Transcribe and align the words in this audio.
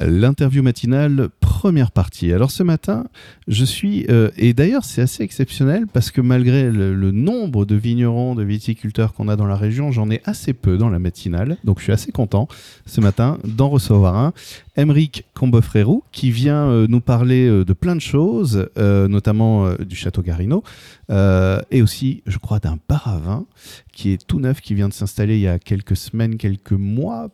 L'interview 0.00 0.62
matinale, 0.62 1.30
première 1.40 1.90
partie. 1.90 2.30
Alors 2.32 2.50
ce 2.50 2.62
matin, 2.62 3.06
je 3.48 3.64
suis, 3.64 4.04
euh, 4.10 4.30
et 4.36 4.52
d'ailleurs 4.52 4.84
c'est 4.84 5.00
assez 5.00 5.22
exceptionnel 5.22 5.86
parce 5.86 6.10
que 6.10 6.20
malgré 6.20 6.70
le, 6.70 7.10
nombre 7.12 7.64
de 7.64 7.76
vignerons, 7.76 8.34
de 8.34 8.42
viticulteurs 8.42 9.14
qu'on 9.14 9.28
a 9.28 9.36
dans 9.36 9.46
la 9.46 9.56
région, 9.56 9.92
j'en 9.92 10.10
ai 10.10 10.20
assez 10.24 10.52
peu 10.52 10.76
dans 10.76 10.90
la 10.90 10.98
matinale. 10.98 11.56
Donc 11.64 11.78
je 11.78 11.84
suis 11.84 11.92
assez 11.92 12.12
content 12.12 12.46
ce 12.84 13.00
matin 13.00 13.38
d'en 13.44 13.70
recevoir 13.70 14.16
un. 14.16 14.32
Emeric 14.76 15.24
Combefrérou, 15.32 16.02
qui 16.12 16.30
vient 16.30 16.66
euh, 16.66 16.86
nous 16.86 17.00
parler 17.00 17.48
euh, 17.48 17.64
de 17.64 17.72
plein 17.72 17.96
de 17.96 18.00
choses, 18.00 18.68
notamment 18.76 19.72
du 19.76 19.96
château 19.96 20.20
Garino, 20.20 20.62
et 21.10 21.80
aussi, 21.80 22.22
je 22.26 22.36
crois, 22.36 22.58
d'un 22.58 22.78
bar 22.88 23.08
à 23.08 23.18
vin 23.18 23.46
qui 23.92 24.10
est 24.10 24.26
tout 24.26 24.40
neuf, 24.40 24.60
qui 24.60 24.74
vient 24.74 24.88
de 24.88 24.92
s'installer 24.92 25.36
il 25.36 25.42
y 25.42 25.48
a 25.48 25.58
quelques 25.58 25.96
semaines, 25.96 26.36
quelques 26.36 26.72
mois, 26.72 27.30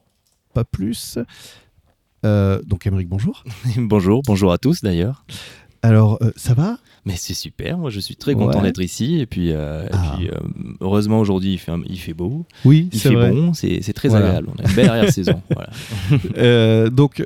pas 0.55 0.65
plus. 0.65 1.19
Euh, 2.25 2.61
donc, 2.67 2.87
Émeric, 2.87 3.09
bonjour. 3.09 3.45
bonjour, 3.77 4.23
bonjour 4.27 4.53
à 4.53 4.59
tous 4.59 4.83
d'ailleurs. 4.83 5.25
Alors, 5.83 6.19
euh, 6.23 6.31
ça 6.37 6.55
va? 6.55 6.79
Mais 7.05 7.15
c'est 7.17 7.35
super, 7.35 7.79
moi 7.79 7.91
je 7.91 7.99
suis 7.99 8.15
très 8.15 8.35
content 8.35 8.63
d'être 8.63 8.81
ici. 8.81 9.19
Et 9.19 9.27
puis, 9.27 9.51
euh, 9.51 9.89
ah. 9.91 10.17
heureusement 10.81 11.19
aujourd'hui 11.19 11.55
il 11.55 11.59
fait, 11.59 11.73
il 11.87 11.99
fait 11.99 12.15
beau, 12.15 12.47
oui, 12.65 12.89
il 12.93 13.01
fait 13.01 13.11
bon, 13.11 13.53
c'est 13.55 13.93
très 13.93 14.15
agréable. 14.15 14.47
On 14.57 14.65
a 14.65 14.69
une 14.69 14.77
belle 14.77 14.89
arrière-saison. 14.89 15.43
donc, 16.93 17.25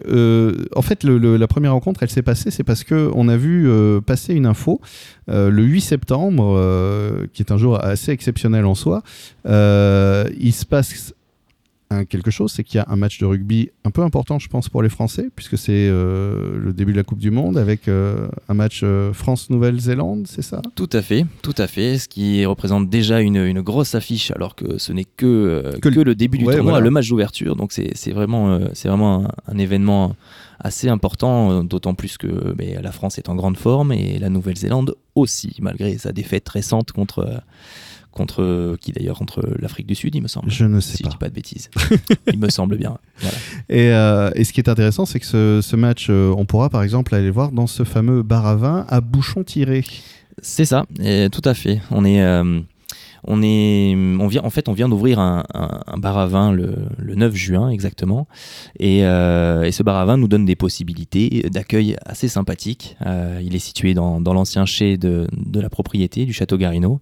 en 0.74 0.82
fait, 0.82 1.05
la 1.05 1.47
première 1.47 1.72
rencontre, 1.74 2.02
elle 2.02 2.08
s'est 2.08 2.22
passée, 2.22 2.50
c'est 2.50 2.64
parce 2.64 2.84
qu'on 2.84 3.28
a 3.28 3.36
vu 3.36 3.70
passer 4.06 4.33
une 4.33 4.47
info 4.47 4.80
le 5.28 5.62
8 5.62 5.83
septembre, 5.83 7.27
qui 7.34 7.42
est 7.42 7.52
un 7.52 7.58
jour 7.58 7.78
assez 7.84 8.12
exceptionnel 8.12 8.64
en 8.64 8.74
soi. 8.74 9.02
il 9.44 10.52
se 10.55 10.64
passe 10.64 11.12
quelque 12.08 12.30
chose, 12.30 12.52
c'est 12.52 12.64
qu'il 12.64 12.78
y 12.78 12.80
a 12.80 12.86
un 12.88 12.96
match 12.96 13.18
de 13.18 13.26
rugby 13.26 13.70
un 13.84 13.90
peu 13.90 14.02
important, 14.02 14.38
je 14.38 14.48
pense, 14.48 14.68
pour 14.68 14.82
les 14.82 14.88
Français, 14.88 15.28
puisque 15.34 15.56
c'est 15.56 15.88
euh, 15.88 16.58
le 16.58 16.72
début 16.72 16.92
de 16.92 16.96
la 16.96 17.04
Coupe 17.04 17.18
du 17.18 17.30
Monde 17.30 17.56
avec 17.58 17.88
euh, 17.88 18.28
un 18.48 18.54
match 18.54 18.80
euh, 18.82 19.12
France-Nouvelle-Zélande, 19.12 20.27
c'est 20.28 20.42
ça? 20.42 20.62
Tout 20.74 20.91
à 20.92 21.02
fait, 21.02 21.27
tout 21.42 21.55
à 21.56 21.66
fait. 21.66 21.98
Ce 21.98 22.08
qui 22.08 22.44
représente 22.44 22.88
déjà 22.88 23.20
une, 23.20 23.36
grosse 23.61 23.94
affiche, 23.94 24.30
alors 24.33 24.55
que 24.55 24.78
ce 24.78 24.92
n'est 24.92 25.05
que, 25.05 25.78
que, 25.80 25.88
le 25.88 26.14
début 26.14 26.38
du 26.38 26.44
tournoi, 26.44 26.80
le 26.80 26.91
match 26.91 27.08
d'ouverture. 27.08 27.56
Donc 27.56 27.72
c'est 27.72 28.12
vraiment, 28.12 28.61
c'est 28.74 28.89
vraiment 28.89 29.28
un, 29.46 29.58
événement 29.58 30.14
assez 30.58 30.89
important, 30.89 31.64
d'autant 31.64 31.94
plus 31.94 32.18
que 32.18 32.55
mais, 32.58 32.78
la 32.83 32.92
France 32.92 33.18
est 33.18 33.28
en 33.28 33.34
grande 33.34 33.56
forme 33.56 33.92
et 33.92 34.18
la 34.18 34.28
Nouvelle-Zélande 34.28 34.94
aussi, 35.14 35.56
malgré 35.61 35.96
sa 35.98 36.12
défaite 36.12 36.48
récente 36.48 36.92
contre 36.92 37.42
contre 38.17 38.77
qui 38.81 38.92
d'ailleurs 38.92 39.19
contre 39.19 39.47
l'Afrique 39.61 39.86
du 39.86 39.95
Sud, 39.95 40.14
il 40.14 40.22
me 40.22 40.28
semble. 40.28 40.50
Je 40.50 40.64
ne 40.64 40.81
sais 40.81 40.97
si 40.97 41.03
pas. 41.03 41.11
Je 41.11 41.14
dis 41.14 41.19
pas 41.19 41.28
de 41.28 41.34
bêtises. 41.34 41.70
il 42.33 42.39
me 42.39 42.48
semble 42.48 42.77
bien. 42.77 42.98
Et, 43.69 43.91
euh, 43.91 44.31
et, 44.34 44.45
ce 44.45 44.53
qui 44.53 44.61
est 44.61 44.69
intéressant, 44.69 45.06
c'est 45.06 45.20
que 45.20 45.27
ce, 45.27 45.61
ce 45.62 45.77
match, 45.77 46.08
euh, 46.11 46.34
on 46.36 46.47
pourra 46.47 46.70
par 46.70 46.83
exemple 46.83 47.14
aller 47.14 47.31
voir 47.31 47.53
dans 47.53 47.67
ce 47.67 47.84
fameux 47.84 48.23
bar 48.23 48.47
à 48.47 48.56
vin 48.56 48.86
à 48.89 49.00
bouchon 49.00 49.45
tiré. 49.45 49.84
C'est 50.42 50.64
ça, 50.64 50.84
et, 51.00 51.28
tout 51.31 51.42
à 51.45 51.55
fait. 51.55 51.81
On 51.91 52.05
est 52.05 52.23
euh, 52.23 52.61
on 53.27 53.42
est, 53.42 53.95
on 53.95 54.27
vient, 54.28 54.42
en 54.45 54.51
fait, 54.51 54.69
on 54.69 54.73
vient 54.73 54.89
d'ouvrir 54.89 55.19
un, 55.19 55.45
un, 55.53 55.98
bar 55.98 56.17
à 56.17 56.27
vin 56.27 56.53
le, 56.53 56.77
le 56.98 57.14
9 57.14 57.34
juin 57.34 57.69
exactement, 57.70 58.28
et, 58.78 59.05
euh, 59.05 59.64
et, 59.64 59.73
ce 59.73 59.83
bar 59.83 59.97
à 59.97 60.05
vin 60.05 60.17
nous 60.17 60.28
donne 60.28 60.45
des 60.45 60.56
possibilités 60.56 61.45
d'accueil 61.51 61.97
assez 62.06 62.28
sympathiques. 62.28 62.97
Euh, 63.05 63.41
il 63.42 63.55
est 63.56 63.61
situé 63.61 63.95
dans, 63.95 64.20
dans 64.20 64.33
l'ancien 64.33 64.64
chai 64.64 64.97
de, 64.97 65.27
de, 65.33 65.61
la 65.61 65.69
propriété 65.69 66.25
du 66.25 66.33
château 66.33 66.56
Garino. 66.56 67.01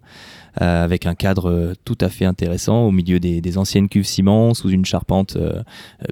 Euh, 0.62 0.84
avec 0.84 1.06
un 1.06 1.16
cadre 1.16 1.50
euh, 1.50 1.72
tout 1.84 1.98
à 2.00 2.08
fait 2.08 2.24
intéressant 2.24 2.84
au 2.84 2.92
milieu 2.92 3.18
des, 3.18 3.40
des 3.40 3.58
anciennes 3.58 3.88
cuves 3.88 4.06
ciment 4.06 4.54
sous 4.54 4.70
une 4.70 4.84
charpente 4.84 5.34
euh, 5.34 5.62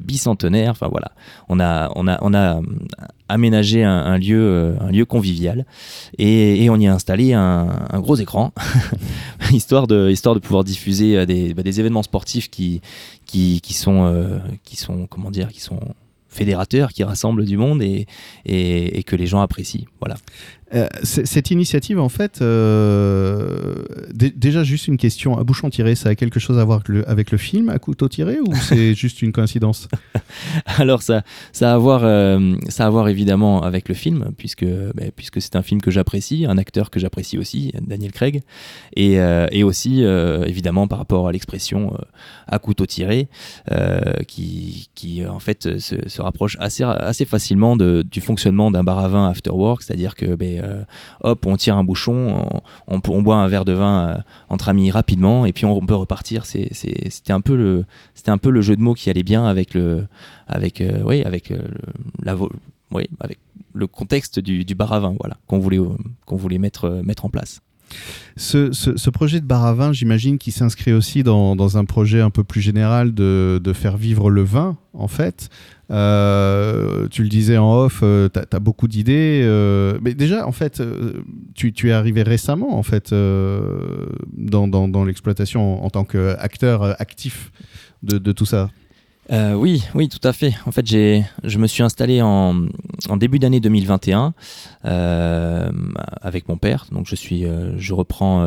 bicentenaire. 0.01 0.73
Enfin 0.73 0.89
voilà, 0.89 1.13
on 1.49 1.61
a, 1.61 1.93
on 1.95 2.09
a, 2.09 2.19
on 2.23 2.35
a 2.35 2.61
aménagé 3.29 3.85
un, 3.85 3.97
un 3.97 4.19
lieu, 4.19 4.75
un 4.81 4.91
lieu 4.91 5.05
convivial 5.05 5.65
et, 6.19 6.65
et, 6.65 6.71
on 6.71 6.77
y 6.77 6.89
a 6.89 6.93
installé 6.93 7.35
un, 7.35 7.69
un 7.89 8.01
gros 8.01 8.17
écran 8.17 8.53
histoire 9.53 9.87
de, 9.87 10.11
histoire 10.11 10.35
de 10.35 10.41
pouvoir 10.41 10.65
diffuser 10.65 11.25
des, 11.25 11.55
bah, 11.55 11.63
des 11.63 11.79
événements 11.79 12.03
sportifs 12.03 12.51
qui, 12.51 12.81
qui, 13.25 13.61
qui 13.61 13.75
sont, 13.75 14.41
qui 14.65 14.77
sont, 14.77 15.07
comment 15.07 15.31
dire, 15.31 15.49
qui 15.49 15.61
sont 15.61 15.79
fédérateurs 16.33 16.93
qui 16.93 17.05
rassemblent 17.05 17.45
du 17.45 17.57
monde 17.57 17.83
et, 17.83 18.07
et, 18.45 18.99
et, 18.99 19.03
que 19.05 19.15
les 19.15 19.27
gens 19.27 19.41
apprécient. 19.41 19.85
Voilà. 20.01 20.17
Euh, 20.75 20.89
cette 21.03 21.51
initiative, 21.51 22.01
en 22.01 22.09
fait, 22.09 22.41
euh, 22.41 23.85
déjà 24.15 24.65
juste 24.65 24.89
une 24.89 24.97
question 24.97 25.37
à 25.37 25.45
bouchon 25.45 25.69
tiré, 25.69 25.95
ça 25.95 26.11
a 26.11 26.15
quelque 26.15 26.41
chose 26.41 26.59
à 26.59 26.65
voir 26.65 26.83
avec 27.07 27.31
le, 27.31 27.39
film 27.39 27.69
à 27.69 27.79
couteau 27.79 28.09
tiré 28.09 28.41
ou 28.41 28.55
c'est 28.69 28.95
juste 28.95 29.21
une 29.21 29.33
coïncidence? 29.33 29.89
Alors 30.65 31.03
ça, 31.03 31.23
ça 31.53 31.73
a 31.73 31.75
à 31.75 31.79
voir, 31.79 32.03
euh, 32.05 32.55
ça 32.69 32.85
a 32.85 32.87
à 32.87 32.91
voir 32.91 33.09
évidemment 33.09 33.63
avec 33.63 33.89
le 33.89 33.95
film 33.95 34.31
puisque 34.39 34.65
bah, 34.65 35.05
puisque 35.15 35.43
c'est 35.43 35.57
un 35.57 35.63
film 35.63 35.81
que 35.81 35.91
j'apprécie, 35.91 36.47
un 36.49 36.57
acteur 36.57 36.91
que 36.91 37.01
j'apprécie 37.01 37.39
aussi, 37.39 37.73
Daniel 37.81 38.13
Craig, 38.13 38.43
et, 38.97 39.15
et 39.51 39.65
aussi 39.65 40.03
évidemment 40.03 40.89
par 40.89 40.99
rapport 40.99 41.29
à 41.29 41.33
l'expression 41.33 41.97
à 42.47 42.59
couteau 42.59 42.87
tiré, 42.87 43.29
qui, 44.27 44.89
qui 44.95 45.27
en 45.27 45.39
fait 45.39 45.79
se, 45.79 46.09
se, 46.09 46.23
rapproche 46.23 46.57
assez 46.61 46.85
assez 46.85 47.25
facilement 47.25 47.77
de, 47.77 48.05
du 48.09 48.21
fonctionnement 48.21 48.71
d'un 48.71 48.85
bar 48.85 48.99
à 48.99 49.09
vin 49.09 49.29
after 49.29 49.51
work, 49.51 49.83
c'est-à-dire 49.83 50.15
que 50.15 50.35
ben, 50.35 50.62
euh, 50.63 50.85
hop, 51.21 51.47
on 51.47 51.57
tire 51.57 51.77
un 51.77 51.85
bouchon, 51.85 52.49
on, 52.87 53.23
boit 53.23 53.37
un 53.37 53.49
verre 53.49 53.65
de 53.65 53.73
vin 53.73 54.09
euh, 54.09 54.19
entre 54.49 54.69
amis 54.69 54.91
rapidement 54.91 55.47
et 55.47 55.53
puis 55.53 55.65
on, 55.65 55.81
peut 55.85 55.95
repartir. 55.95 56.47
C'était 56.47 57.33
un 57.33 57.41
peu 57.41 57.55
le, 57.55 58.61
jeu 58.61 58.77
de 58.77 58.83
mots 58.83 58.95
qui 58.95 59.11
allait 59.11 59.23
bien 59.23 59.45
avec 59.47 59.75
le, 59.75 60.07
avec, 60.47 60.81
euh, 60.81 61.03
oui, 61.05 61.23
avec 61.23 61.53
le 63.75 63.87
contexte 63.87 64.39
du, 64.39 64.75
bar 64.75 64.93
à 64.93 65.01
vin, 65.01 65.15
voilà, 65.19 65.37
qu'on 65.47 65.59
voulait, 65.59 65.81
qu'on 66.27 66.37
voulait 66.37 66.59
mettre, 66.59 67.01
mettre 67.05 67.25
en 67.25 67.31
place. 67.31 67.61
Ce, 68.37 69.11
projet 69.11 69.41
de 69.41 69.47
bar 69.47 69.65
à 69.65 69.75
vin, 69.75 69.93
j'imagine 69.93 70.39
qu'il 70.39 70.53
s'inscrit 70.53 70.93
aussi 70.93 71.23
dans, 71.23 71.77
un 71.77 71.85
projet 71.85 72.21
un 72.21 72.31
peu 72.31 72.45
plus 72.45 72.61
général 72.61 73.15
de, 73.15 73.73
faire 73.75 73.97
vivre 73.97 74.31
le 74.31 74.43
vin, 74.43 74.77
en 74.93 75.09
fait. 75.09 75.49
Euh, 75.91 77.07
tu 77.09 77.23
le 77.23 77.29
disais 77.29 77.59
en 77.59 77.75
off, 77.75 78.01
euh, 78.03 78.29
tu 78.33 78.41
as, 78.41 78.61
beaucoup 78.61 78.89
d'idées. 78.89 79.43
Euh, 79.45 79.99
mais 80.01 80.15
déjà, 80.15 80.47
en 80.47 80.53
fait, 80.53 80.83
tu, 81.55 81.89
es 81.89 81.93
arrivé 81.93 82.23
récemment, 82.23 82.79
en 82.79 82.83
fait, 82.83 83.11
dans, 83.13 85.05
l'exploitation 85.05 85.85
en, 85.85 85.91
tant 85.91 86.05
qu'acteur 86.05 87.01
actif 87.01 87.53
de 88.03 88.33
tout 88.33 88.47
ça. 88.47 88.71
Euh, 89.31 89.55
oui, 89.55 89.85
oui, 89.95 90.09
tout 90.09 90.27
à 90.27 90.33
fait. 90.33 90.55
En 90.67 90.73
fait, 90.73 90.87
j'ai, 90.87 91.25
je 91.45 91.59
me 91.59 91.67
suis 91.67 91.83
installé 91.83 92.21
en, 92.23 92.67
en 93.09 93.17
début 93.17 93.39
d'année 93.39 93.61
2021 93.61 94.35
euh, 94.85 95.71
avec 96.21 96.49
mon 96.49 96.57
père. 96.57 96.87
Donc, 96.91 97.07
je 97.07 97.15
suis, 97.15 97.45
euh, 97.45 97.79
je 97.79 97.95
reprends 97.95 98.45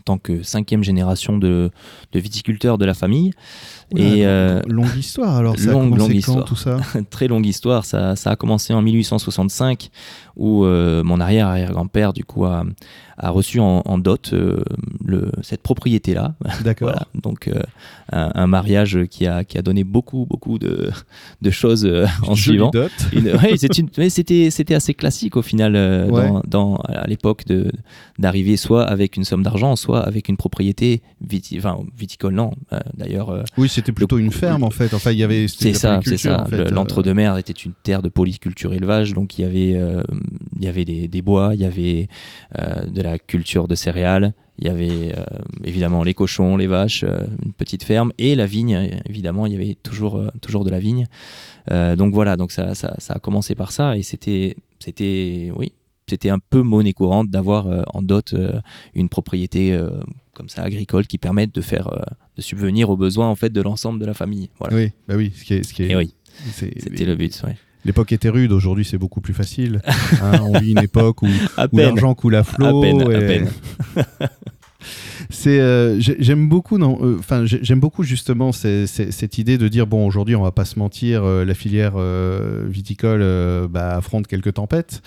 en 0.00 0.02
tant 0.02 0.18
que 0.18 0.42
cinquième 0.42 0.82
génération 0.82 1.36
de, 1.36 1.70
de 2.12 2.18
viticulteurs 2.18 2.78
de 2.78 2.86
la 2.86 2.94
famille. 2.94 3.32
et 3.94 4.26
euh, 4.26 4.62
longue 4.66 4.96
histoire. 4.96 5.36
Alors, 5.36 5.58
ça 5.58 5.72
longue, 5.72 5.94
a 5.94 5.98
longue 5.98 6.14
histoire. 6.14 6.44
tout 6.44 6.56
ça? 6.56 6.78
Très 7.10 7.28
longue 7.28 7.44
histoire. 7.46 7.84
Ça, 7.84 8.16
ça, 8.16 8.30
a 8.30 8.36
commencé 8.36 8.72
en 8.72 8.80
1865 8.80 9.90
où 10.36 10.64
mon 10.64 11.20
arrière 11.20 11.48
arrière 11.48 11.72
grand 11.72 11.86
père 11.86 12.12
du 12.12 12.24
coup 12.24 12.44
a, 12.44 12.64
a 13.16 13.30
reçu 13.30 13.60
en, 13.60 13.82
en 13.84 13.98
dot 13.98 14.32
le, 15.04 15.32
cette 15.42 15.62
propriété 15.62 16.14
là. 16.14 16.34
D'accord. 16.64 16.88
voilà. 16.90 17.06
Donc 17.14 17.50
un, 18.12 18.46
mariage 18.46 18.98
qui 19.10 19.26
a, 19.26 19.44
qui 19.44 19.58
a 19.58 19.62
donné 19.62 19.84
beaucoup, 19.84 20.26
beaucoup 20.28 20.58
de, 20.58 20.90
de 21.42 21.50
choses 21.50 21.84
euh, 21.84 22.06
en 22.26 22.34
suivant. 22.34 22.70
c'était, 24.08 24.50
c'était 24.50 24.74
assez 24.74 24.94
classique 24.94 25.36
au 25.36 25.42
final 25.42 25.76
euh, 25.76 26.08
dans, 26.08 26.42
dans, 26.46 26.76
à 26.76 27.06
l'époque 27.06 27.46
de, 27.46 27.70
d'arriver 28.18 28.56
soit 28.56 28.84
avec 28.84 29.16
une 29.16 29.24
somme 29.24 29.42
d'argent, 29.42 29.76
soit 29.76 30.00
avec 30.00 30.28
une 30.28 30.36
propriété 30.36 31.02
enfin, 31.56 31.78
viticole, 31.96 32.34
non. 32.34 32.52
Euh, 32.72 32.78
d'ailleurs. 32.94 33.44
oui, 33.56 33.68
c'était 33.68 33.92
plutôt 33.92 34.18
une 34.18 34.32
ferme 34.32 34.64
en 34.64 34.70
fait. 34.70 34.92
Enfin, 34.94 35.12
il 35.12 35.18
y 35.18 35.24
avait. 35.24 35.46
C'est 35.48 35.74
ça, 35.74 36.00
c'est 36.04 36.16
ça. 36.16 36.46
L'entre-deux-mers 36.70 37.36
était 37.38 37.52
une 37.52 37.72
terre 37.82 38.02
de 38.02 38.08
polyculture 38.08 38.72
élevage, 38.72 39.14
donc 39.14 39.38
il 39.38 39.42
y 39.42 39.44
avait, 39.44 39.80
il 40.56 40.64
y 40.64 40.68
avait 40.68 40.84
des, 40.84 41.08
des 41.08 41.22
bois, 41.22 41.52
il 41.54 41.60
y 41.60 41.64
avait 41.64 42.08
de 42.56 43.02
la 43.02 43.18
culture 43.18 43.68
de 43.68 43.74
céréales. 43.74 44.34
Il 44.60 44.66
y 44.66 44.70
avait 44.70 45.14
euh, 45.16 45.24
évidemment 45.64 46.04
les 46.04 46.12
cochons, 46.12 46.58
les 46.58 46.66
vaches, 46.66 47.02
euh, 47.02 47.26
une 47.42 47.54
petite 47.54 47.82
ferme 47.82 48.12
et 48.18 48.34
la 48.34 48.44
vigne. 48.44 49.00
Évidemment, 49.06 49.46
il 49.46 49.52
y 49.54 49.56
avait 49.56 49.74
toujours, 49.82 50.16
euh, 50.16 50.28
toujours 50.42 50.64
de 50.64 50.70
la 50.70 50.78
vigne. 50.78 51.06
donc 51.70 52.12
voilà, 52.12 52.36
donc 52.36 52.52
ça, 52.52 52.74
ça, 52.74 52.94
ça, 52.98 53.14
a 53.14 53.18
commencé 53.18 53.54
par 53.54 53.72
ça 53.72 53.96
et 53.96 54.02
c'était, 54.02 54.56
c'était, 54.80 55.50
oui, 55.56 55.72
c'était 56.06 56.28
un 56.28 56.38
peu 56.38 56.62
monnaie 56.62 56.92
courante 56.92 57.30
d'avoir 57.30 57.66
en 57.94 58.02
dot 58.02 58.34
une 58.94 59.08
propriété 59.08 59.78
comme 60.34 60.48
ça 60.48 60.62
agricole 60.62 61.06
qui 61.06 61.16
permette 61.16 61.54
de 61.54 61.60
faire, 61.60 61.88
de 62.36 62.42
subvenir 62.42 62.90
aux 62.90 62.96
besoins 62.96 63.28
en 63.28 63.36
fait 63.36 63.50
de 63.50 63.62
l'ensemble 63.62 64.00
de 64.00 64.06
la 64.06 64.14
famille. 64.14 64.50
Voilà. 64.58 64.76
Oui, 64.76 64.90
bah 65.06 65.14
oui, 65.16 65.32
ce 65.34 65.44
qui 65.44 65.54
est, 65.54 65.62
ce 65.62 65.72
qui 65.72 65.84
est. 65.84 65.90
Et 65.90 65.96
oui, 65.96 66.12
c'était 66.56 67.04
le 67.04 67.14
but. 67.14 67.40
Ouais. 67.46 67.56
L'époque 67.84 68.12
était 68.12 68.28
rude, 68.28 68.52
aujourd'hui 68.52 68.84
c'est 68.84 68.98
beaucoup 68.98 69.20
plus 69.20 69.34
facile. 69.34 69.80
Hein, 70.22 70.40
on 70.42 70.58
vit 70.58 70.72
une 70.72 70.82
époque 70.82 71.22
où, 71.22 71.28
l'argent 71.72 72.14
coule 72.14 72.34
à 72.34 72.42
flot. 72.42 72.66
À 72.66 72.82
peine, 72.82 73.02
à 73.02 73.18
peine. 73.20 73.50
c'est 75.40 76.00
j'aime 76.00 76.48
beaucoup 76.48 76.80
enfin 77.18 77.44
j'aime 77.44 77.80
beaucoup 77.80 78.02
justement 78.02 78.52
cette 78.52 79.38
idée 79.38 79.58
de 79.58 79.68
dire 79.68 79.86
bon 79.86 80.06
aujourd'hui 80.06 80.36
on 80.36 80.42
va 80.42 80.52
pas 80.52 80.64
se 80.64 80.78
mentir 80.78 81.22
la 81.24 81.54
filière 81.54 81.94
viticole 82.66 83.68
bah, 83.68 83.96
affronte 83.96 84.26
quelques 84.26 84.54
tempêtes 84.54 85.02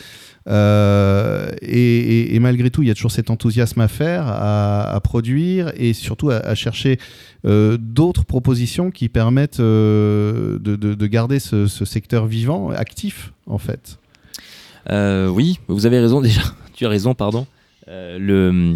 et, 0.48 2.38
malgré 2.40 2.70
tout 2.70 2.82
il 2.82 2.88
y 2.88 2.92
a 2.92 2.96
toujours 2.96 3.12
cet 3.12 3.30
enthousiasme 3.30 3.82
à 3.82 3.88
faire 3.88 4.26
à, 4.28 5.00
produire 5.04 5.72
et 5.78 5.94
surtout 5.94 6.30
à, 6.30 6.56
chercher 6.56 6.98
d'autres 7.44 8.26
propositions 8.26 8.92
qui 8.92 9.10
permettent 9.10 9.62
de, 9.62 10.60
de, 10.60 11.08
garder 11.08 11.40
ce, 11.40 11.68
secteur 11.68 12.26
vivant 12.26 12.72
actif 12.72 13.34
en 13.48 13.58
fait 13.58 13.98
euh, 14.90 15.28
oui, 15.28 15.60
vous 15.68 15.86
avez 15.86 16.00
raison 16.00 16.22
déjà. 16.22 16.42
tu 16.74 16.86
as 16.86 16.90
raison, 16.90 17.14
pardon. 17.14 17.46
Euh, 17.94 18.76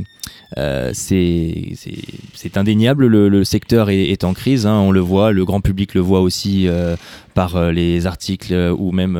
euh, 0.57 0.91
c'est 0.93 2.57
indéniable, 2.57 3.07
le, 3.07 3.43
secteur 3.43 3.89
est, 3.89 4.23
en 4.23 4.33
crise, 4.33 4.65
hein, 4.65 4.79
on 4.79 4.91
le 4.91 4.99
voit, 4.99 5.31
le 5.31 5.43
grand 5.45 5.61
public 5.61 5.93
le 5.93 6.01
voit 6.01 6.21
aussi 6.21 6.67
par 7.33 7.71
les 7.71 8.07
articles 8.07 8.53
ou 8.77 8.91
même, 8.91 9.17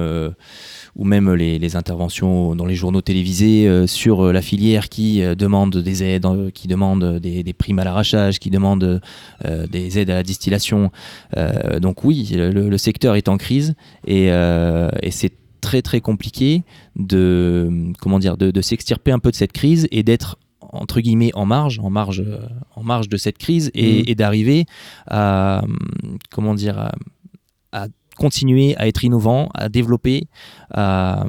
les, 0.96 1.76
interventions 1.76 2.56
dans 2.56 2.66
les 2.66 2.76
journaux 2.76 3.02
télévisés 3.02 3.88
sur 3.88 4.32
la 4.32 4.42
filière 4.42 4.88
qui 4.90 5.22
demande 5.36 5.78
des 5.78 6.04
aides, 6.04 6.28
qui 6.54 6.68
demande 6.68 7.20
des, 7.20 7.54
primes 7.54 7.80
à 7.80 7.84
l'arrachage, 7.84 8.40
qui 8.40 8.50
demande 8.50 9.02
des 9.44 10.00
aides 10.00 10.10
à 10.10 10.16
la 10.16 10.24
distillation. 10.24 10.92
donc 11.82 12.06
oui, 12.06 12.30
le, 12.34 12.78
secteur 12.78 13.16
est 13.16 13.28
en 13.28 13.38
crise 13.38 13.76
et 14.06 14.32
c'est 15.12 15.34
très 15.68 15.82
très 15.82 16.00
compliqué 16.00 16.64
de 16.96 17.92
comment 18.00 18.20
dire 18.20 18.38
de, 18.38 18.62
s'extirper 18.62 19.12
un 19.12 19.20
peu 19.20 19.32
de 19.32 19.36
cette 19.36 19.52
crise 19.52 19.86
et 19.92 20.02
d'être 20.02 20.40
entre 20.62 21.02
guillemets 21.02 21.32
en 21.34 21.46
marge, 21.46 21.80
en 21.80 21.90
marge, 21.90 22.24
en 22.74 22.84
marge 22.84 23.10
de 23.10 23.18
cette 23.18 23.38
crise 23.38 23.70
et, 23.74 24.14
mmh. 24.14 24.16
d'arriver 24.16 24.66
à 25.08 25.66
comment 26.32 26.56
dire 26.56 26.90
à, 27.74 27.88
continuer 28.18 28.78
à 28.78 28.88
être 28.88 29.04
innovant, 29.04 29.50
à 29.54 29.68
développer, 29.68 30.28
à 30.72 31.28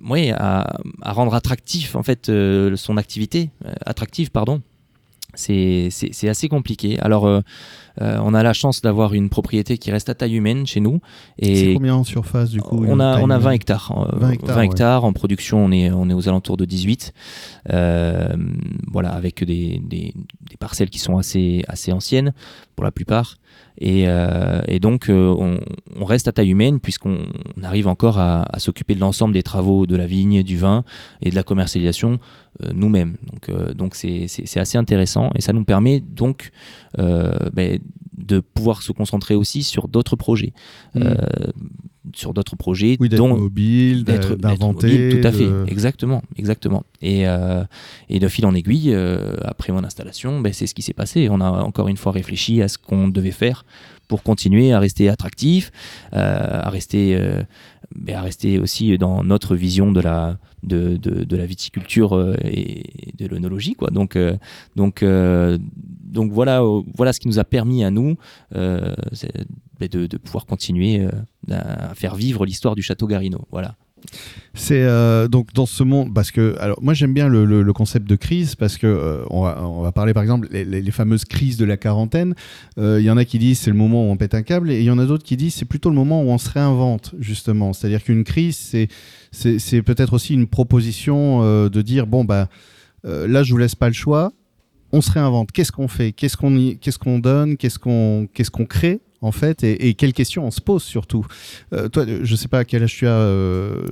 oui, 0.00 0.32
à, 0.32 0.78
rendre 1.04 1.34
attractif 1.34 1.94
en 1.94 2.02
fait 2.02 2.28
euh, 2.28 2.74
son 2.74 2.96
activité, 2.96 3.50
euh, 3.64 3.72
attractive 3.86 4.32
pardon. 4.32 4.62
C'est 5.34 5.90
assez 6.28 6.48
compliqué. 6.48 6.98
Alors 6.98 7.28
euh, 7.28 7.40
euh, 8.00 8.18
on 8.22 8.34
a 8.34 8.42
la 8.42 8.52
chance 8.52 8.80
d'avoir 8.80 9.14
une 9.14 9.28
propriété 9.28 9.78
qui 9.78 9.90
reste 9.90 10.08
à 10.08 10.14
taille 10.14 10.36
humaine 10.36 10.66
chez 10.66 10.80
nous. 10.80 11.00
C'est 11.42 11.74
combien 11.74 11.94
en 11.94 12.04
surface 12.04 12.50
du 12.50 12.60
coup 12.60 12.84
On 12.86 13.00
a, 13.00 13.20
on 13.20 13.30
a 13.30 13.38
20 13.38 13.50
hectares. 13.52 14.08
20 14.12 14.62
hectares, 14.62 15.04
en 15.04 15.12
production, 15.12 15.64
on 15.64 15.72
est, 15.72 15.90
on 15.90 16.08
est 16.08 16.14
aux 16.14 16.28
alentours 16.28 16.56
de 16.56 16.64
18. 16.64 17.12
Euh, 17.70 18.28
voilà, 18.90 19.10
avec 19.10 19.44
des, 19.44 19.80
des, 19.84 20.14
parcelles 20.58 20.90
qui 20.90 20.98
sont 20.98 21.18
assez, 21.18 21.64
assez 21.68 21.92
anciennes 21.92 22.32
pour 22.76 22.84
la 22.84 22.90
plupart. 22.90 23.36
Et, 23.80 24.04
euh, 24.06 24.60
donc, 24.80 25.06
on, 25.08 25.58
reste 26.04 26.28
à 26.28 26.32
taille 26.32 26.50
humaine 26.50 26.80
puisqu'on 26.80 27.18
arrive 27.62 27.88
encore 27.88 28.18
à, 28.18 28.46
s'occuper 28.58 28.94
de 28.94 29.00
l'ensemble 29.00 29.34
des 29.34 29.42
travaux 29.42 29.86
de 29.86 29.96
la 29.96 30.06
vigne, 30.06 30.42
du 30.42 30.56
vin 30.56 30.84
et 31.20 31.30
de 31.30 31.34
la 31.34 31.42
commercialisation 31.42 32.18
nous-mêmes. 32.74 33.16
Donc, 33.30 33.74
donc 33.74 33.94
c'est 33.94 34.26
assez 34.56 34.78
intéressant 34.78 35.30
et 35.34 35.40
ça 35.40 35.52
nous 35.52 35.64
permet 35.64 36.00
donc 36.00 36.50
ben, 36.96 37.78
de 38.18 38.40
pouvoir 38.40 38.82
se 38.82 38.92
concentrer 38.92 39.34
aussi 39.34 39.62
sur 39.62 39.88
d'autres 39.88 40.16
projets. 40.16 40.52
Mm. 40.94 41.02
Euh, 41.02 41.14
sur 42.14 42.32
d'autres 42.32 42.56
projets 42.56 42.96
oui, 43.00 43.10
d'être 43.10 43.20
mobile 43.20 44.02
d'inventer 44.02 45.10
tout 45.10 45.26
à 45.26 45.30
fait 45.30 45.46
exactement 45.66 46.22
exactement 46.38 46.84
et, 47.02 47.28
euh, 47.28 47.62
et, 48.08 48.18
de 48.18 48.28
fil 48.28 48.46
en 48.46 48.54
aiguille 48.54 48.94
euh, 48.94 49.34
après 49.42 49.74
mon 49.74 49.84
installation 49.84 50.40
ben, 50.40 50.54
c'est 50.54 50.66
ce 50.66 50.72
qui 50.72 50.80
s'est 50.80 50.94
passé 50.94 51.28
on 51.30 51.42
a 51.42 51.50
encore 51.50 51.86
une 51.86 51.98
fois 51.98 52.12
réfléchi 52.12 52.62
à 52.62 52.68
ce 52.68 52.78
qu'on 52.78 53.08
devait 53.08 53.30
faire 53.30 53.66
pour 54.08 54.22
continuer 54.22 54.72
à 54.72 54.80
rester 54.80 55.10
attractif 55.10 55.70
à 56.12 56.70
rester 56.70 57.20
à 58.08 58.20
rester 58.20 58.58
aussi 58.58 58.96
dans 58.98 59.24
notre 59.24 59.56
vision 59.56 59.92
de 59.92 60.00
la 60.00 60.38
de, 60.62 60.96
de, 60.96 61.36
la 61.36 61.46
viticulture 61.46 62.36
et 62.44 63.12
de 63.16 63.26
l'œnologie 63.26 63.74
quoi 63.74 63.90
donc 63.90 64.18
donc 64.76 65.02
donc 66.08 66.32
voilà, 66.32 66.62
euh, 66.62 66.82
voilà 66.94 67.12
ce 67.12 67.20
qui 67.20 67.28
nous 67.28 67.38
a 67.38 67.44
permis 67.44 67.84
à 67.84 67.90
nous 67.90 68.16
euh, 68.54 68.94
ben 69.78 69.88
de, 69.88 70.16
pouvoir 70.16 70.46
continuer 70.46 71.00
euh, 71.00 71.10
à 71.54 71.94
faire 71.94 72.14
vivre 72.14 72.44
l'histoire 72.44 72.74
du 72.74 72.82
château 72.82 73.06
Garino. 73.06 73.46
Voilà. 73.50 73.76
C'est 74.54 74.86
donc 75.28 75.52
dans 75.54 75.66
ce 75.66 75.82
monde 75.82 76.12
parce 76.14 76.30
que 76.30 76.56
alors 76.58 76.82
moi 76.82 76.94
j'aime 76.94 77.14
bien 77.14 77.28
le, 77.28 77.72
concept 77.72 78.08
de 78.08 78.16
crise 78.16 78.54
parce 78.54 78.76
que 78.76 79.22
on, 79.30 79.42
va, 79.42 79.92
parler 79.92 80.14
par 80.14 80.22
exemple 80.22 80.48
les, 80.50 80.90
fameuses 80.90 81.24
crises 81.24 81.56
de 81.56 81.64
la 81.64 81.76
quarantaine. 81.76 82.34
Il 82.76 83.00
y 83.00 83.10
en 83.10 83.16
a 83.16 83.24
qui 83.24 83.38
disent 83.38 83.60
c'est 83.60 83.70
le 83.70 83.76
moment 83.76 84.08
où 84.08 84.10
on 84.10 84.16
pète 84.16 84.34
un 84.34 84.42
câble 84.42 84.70
et 84.70 84.78
il 84.78 84.84
y 84.84 84.90
en 84.90 84.98
a 84.98 85.06
d'autres 85.06 85.24
qui 85.24 85.36
disent 85.36 85.54
c'est 85.54 85.64
plutôt 85.64 85.90
le 85.90 85.96
moment 85.96 86.22
où 86.22 86.28
on 86.28 86.38
se 86.38 86.50
réinvente 86.50 87.14
justement. 87.18 87.72
C'est-à-dire 87.72 88.02
qu'une 88.02 88.24
crise 88.24 88.56
c'est 88.56 88.88
c'est 89.30 89.82
peut-être 89.82 90.14
aussi 90.14 90.34
une 90.34 90.46
proposition 90.48 91.68
de 91.68 91.82
dire 91.82 92.06
bon 92.06 92.24
bah 92.24 92.48
là 93.04 93.42
je 93.42 93.52
vous 93.52 93.58
laisse 93.58 93.76
pas 93.76 93.88
le 93.88 93.94
choix 93.94 94.32
on 94.92 95.00
se 95.00 95.10
réinvente. 95.10 95.52
Qu'est-ce 95.52 95.72
qu'on 95.72 95.88
fait? 95.88 96.12
Qu'est-ce 96.12 96.36
qu'on 96.36 96.74
qu'est-ce 96.80 96.98
qu'on 96.98 97.18
donne? 97.18 97.56
Qu'est-ce 97.56 97.78
qu'on 97.78 98.28
qu'est-ce 98.32 98.50
qu'on 98.50 98.66
crée? 98.66 99.00
En 99.20 99.32
fait 99.32 99.64
et, 99.64 99.94
quelles 99.94 100.12
questions 100.12 100.46
on 100.46 100.50
se 100.50 100.60
pose 100.60 100.82
surtout 100.82 101.26
euh, 101.72 101.88
Toi, 101.88 102.04
je 102.22 102.36
sais 102.36 102.48
pas 102.48 102.60
à 102.60 102.64
quel 102.64 102.82
âge 102.82 102.96
tu 102.96 103.06
as. 103.06 103.10
Euh, 103.10 103.84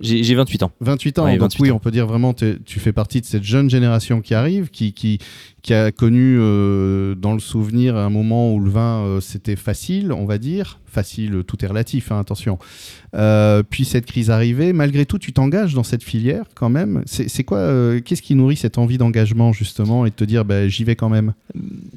j'ai 0.00 0.34
28 0.34 0.62
ans. 0.62 0.72
28 0.80 1.18
ans. 1.18 1.36
donc 1.36 1.52
oui, 1.58 1.70
on 1.70 1.78
peut 1.78 1.90
dire 1.90 2.06
vraiment 2.06 2.34
tu 2.34 2.80
fais 2.80 2.92
partie 2.92 3.20
de 3.20 3.26
cette 3.26 3.44
jeune 3.44 3.68
génération 3.70 4.20
qui 4.20 4.34
arrive, 4.34 4.70
qui 4.70 4.92
qui 4.92 5.18
qui 5.62 5.74
a 5.74 5.90
connu 5.90 6.36
euh, 6.38 7.14
dans 7.14 7.32
le 7.34 7.40
souvenir 7.40 7.96
un 7.96 8.10
moment 8.10 8.52
où 8.54 8.60
le 8.60 8.70
vin 8.70 9.18
c'était 9.20 9.56
facile, 9.56 10.12
on 10.12 10.24
va 10.24 10.38
dire, 10.38 10.80
facile, 10.98 11.44
tout 11.46 11.64
est 11.64 11.68
relatif, 11.68 12.10
hein, 12.10 12.18
attention. 12.18 12.58
Euh, 13.14 13.62
puis 13.62 13.84
cette 13.84 14.04
crise 14.04 14.30
arrivée, 14.30 14.72
malgré 14.72 15.06
tout, 15.06 15.18
tu 15.18 15.32
t'engages 15.32 15.74
dans 15.74 15.84
cette 15.84 16.02
filière 16.02 16.44
quand 16.56 16.70
même. 16.70 17.02
C'est 17.06 17.44
quoi, 17.44 17.58
euh, 17.58 18.00
qu'est-ce 18.00 18.22
qui 18.22 18.34
nourrit 18.34 18.56
cette 18.56 18.78
envie 18.78 18.98
d'engagement 18.98 19.52
justement 19.52 20.06
et 20.06 20.10
de 20.10 20.14
te 20.14 20.24
dire, 20.24 20.44
bah, 20.44 20.66
j'y 20.66 20.82
vais 20.82 20.96
quand 20.96 21.08
même? 21.08 21.34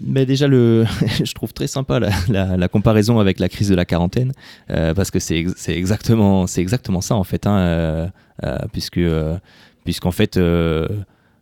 Mais 0.06 0.28
déjà, 0.28 0.48
le, 0.48 0.86
je 1.24 1.34
trouve 1.34 1.52
très 1.52 1.66
sympa 1.66 2.00
la, 2.00 2.68
comparaison 2.68 3.20
avec 3.20 3.40
la 3.40 3.50
crise 3.50 3.70
de 3.70 3.76
la 3.76 3.86
quarantaine, 3.86 4.34
euh, 4.70 4.94
parce 4.94 5.10
que 5.10 5.20
c'est 5.20 5.46
exactement, 5.68 6.46
c'est 6.46 6.62
exactement 6.62 7.02
ça 7.02 7.16
en 7.16 7.24
fait, 7.24 7.48
hein, 7.48 8.12
puisque 8.72 9.02
puisqu'en 9.84 10.12
fait 10.12 10.40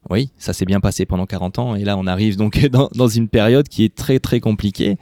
oui, 0.10 0.32
ça 0.38 0.54
s'est 0.54 0.66
bien 0.66 0.80
passé 0.80 1.06
pendant 1.06 1.26
40 1.26 1.60
ans 1.60 1.76
et 1.76 1.84
là 1.84 1.98
on 1.98 2.08
arrive 2.08 2.38
donc 2.38 2.66
dans, 2.96 3.08
une 3.08 3.28
période 3.28 3.68
qui 3.68 3.84
est 3.84 3.94
très 3.94 4.20
très 4.20 4.40
compliquée. 4.40 4.98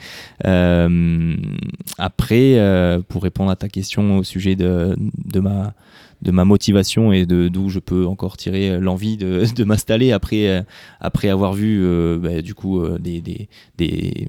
Euh, 0.46 1.36
après, 1.98 2.56
euh, 2.56 3.00
pour 3.08 3.24
répondre 3.24 3.52
à 3.52 3.56
ta 3.56 3.70
question 3.70 4.18
au 4.18 4.24
sujet 4.24 4.56
de, 4.56 4.96
ma, 5.36 5.74
de 6.24 6.32
ma 6.32 6.46
motivation 6.46 7.12
et 7.12 7.26
de 7.26 7.48
d'où 7.48 7.70
je 7.70 7.80
peux 7.80 8.06
encore 8.06 8.38
tirer 8.38 8.80
l'envie 8.80 9.18
de, 9.18 9.64
m'installer 9.64 10.12
après, 10.12 10.48
euh, 10.48 10.62
après 11.00 11.30
avoir 11.30 11.54
vu 11.54 11.86
bah, 12.20 12.42
du 12.42 12.56
coup 12.56 12.86
des, 12.98 13.22
des, 13.22 13.48
des, 13.78 14.28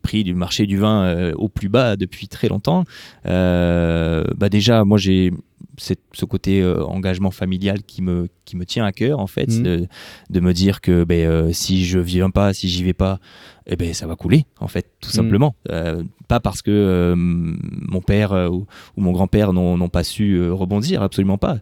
prix 0.00 0.24
du 0.24 0.32
marché 0.32 0.64
du 0.64 0.78
vin 0.78 1.32
au 1.34 1.50
plus 1.50 1.68
bas 1.68 1.96
depuis 1.96 2.28
très 2.28 2.48
longtemps. 2.48 2.84
bah 3.24 4.48
déjà, 4.48 4.84
moi 4.84 4.96
j'ai 4.96 5.32
ce 5.78 6.24
côté 6.24 6.60
euh, 6.60 6.84
engagement 6.84 7.30
familial 7.30 7.82
qui 7.82 8.02
me, 8.02 8.28
qui 8.44 8.56
me 8.56 8.64
tient 8.64 8.84
à 8.84 8.92
cœur 8.92 9.18
en 9.18 9.26
fait, 9.26 9.48
mmh. 9.48 9.86
de, 10.30 10.40
me 10.40 10.52
dire 10.52 10.80
que 10.80 11.04
ben, 11.04 11.26
euh, 11.26 11.52
si 11.52 11.84
je 11.84 11.98
viens 11.98 12.30
pas, 12.30 12.52
si 12.52 12.68
j'y 12.68 12.84
vais 12.84 12.92
pas, 12.92 13.18
eh 13.66 13.76
ben, 13.76 13.94
ça 13.94 14.06
va 14.06 14.16
couler 14.16 14.46
en 14.60 14.68
fait, 14.68 14.90
tout 15.00 15.10
mmh. 15.10 15.12
simplement. 15.12 15.54
Euh, 15.70 16.02
pas 16.26 16.40
parce 16.40 16.62
que 16.62 17.14
mon 17.16 18.02
père 18.02 18.32
ou, 18.52 18.66
mon 18.96 19.12
grand-père 19.12 19.52
n'ont 19.52 19.88
pas 19.88 20.04
su 20.04 20.50
rebondir, 20.50 21.02
absolument 21.02 21.38
pas. 21.38 21.58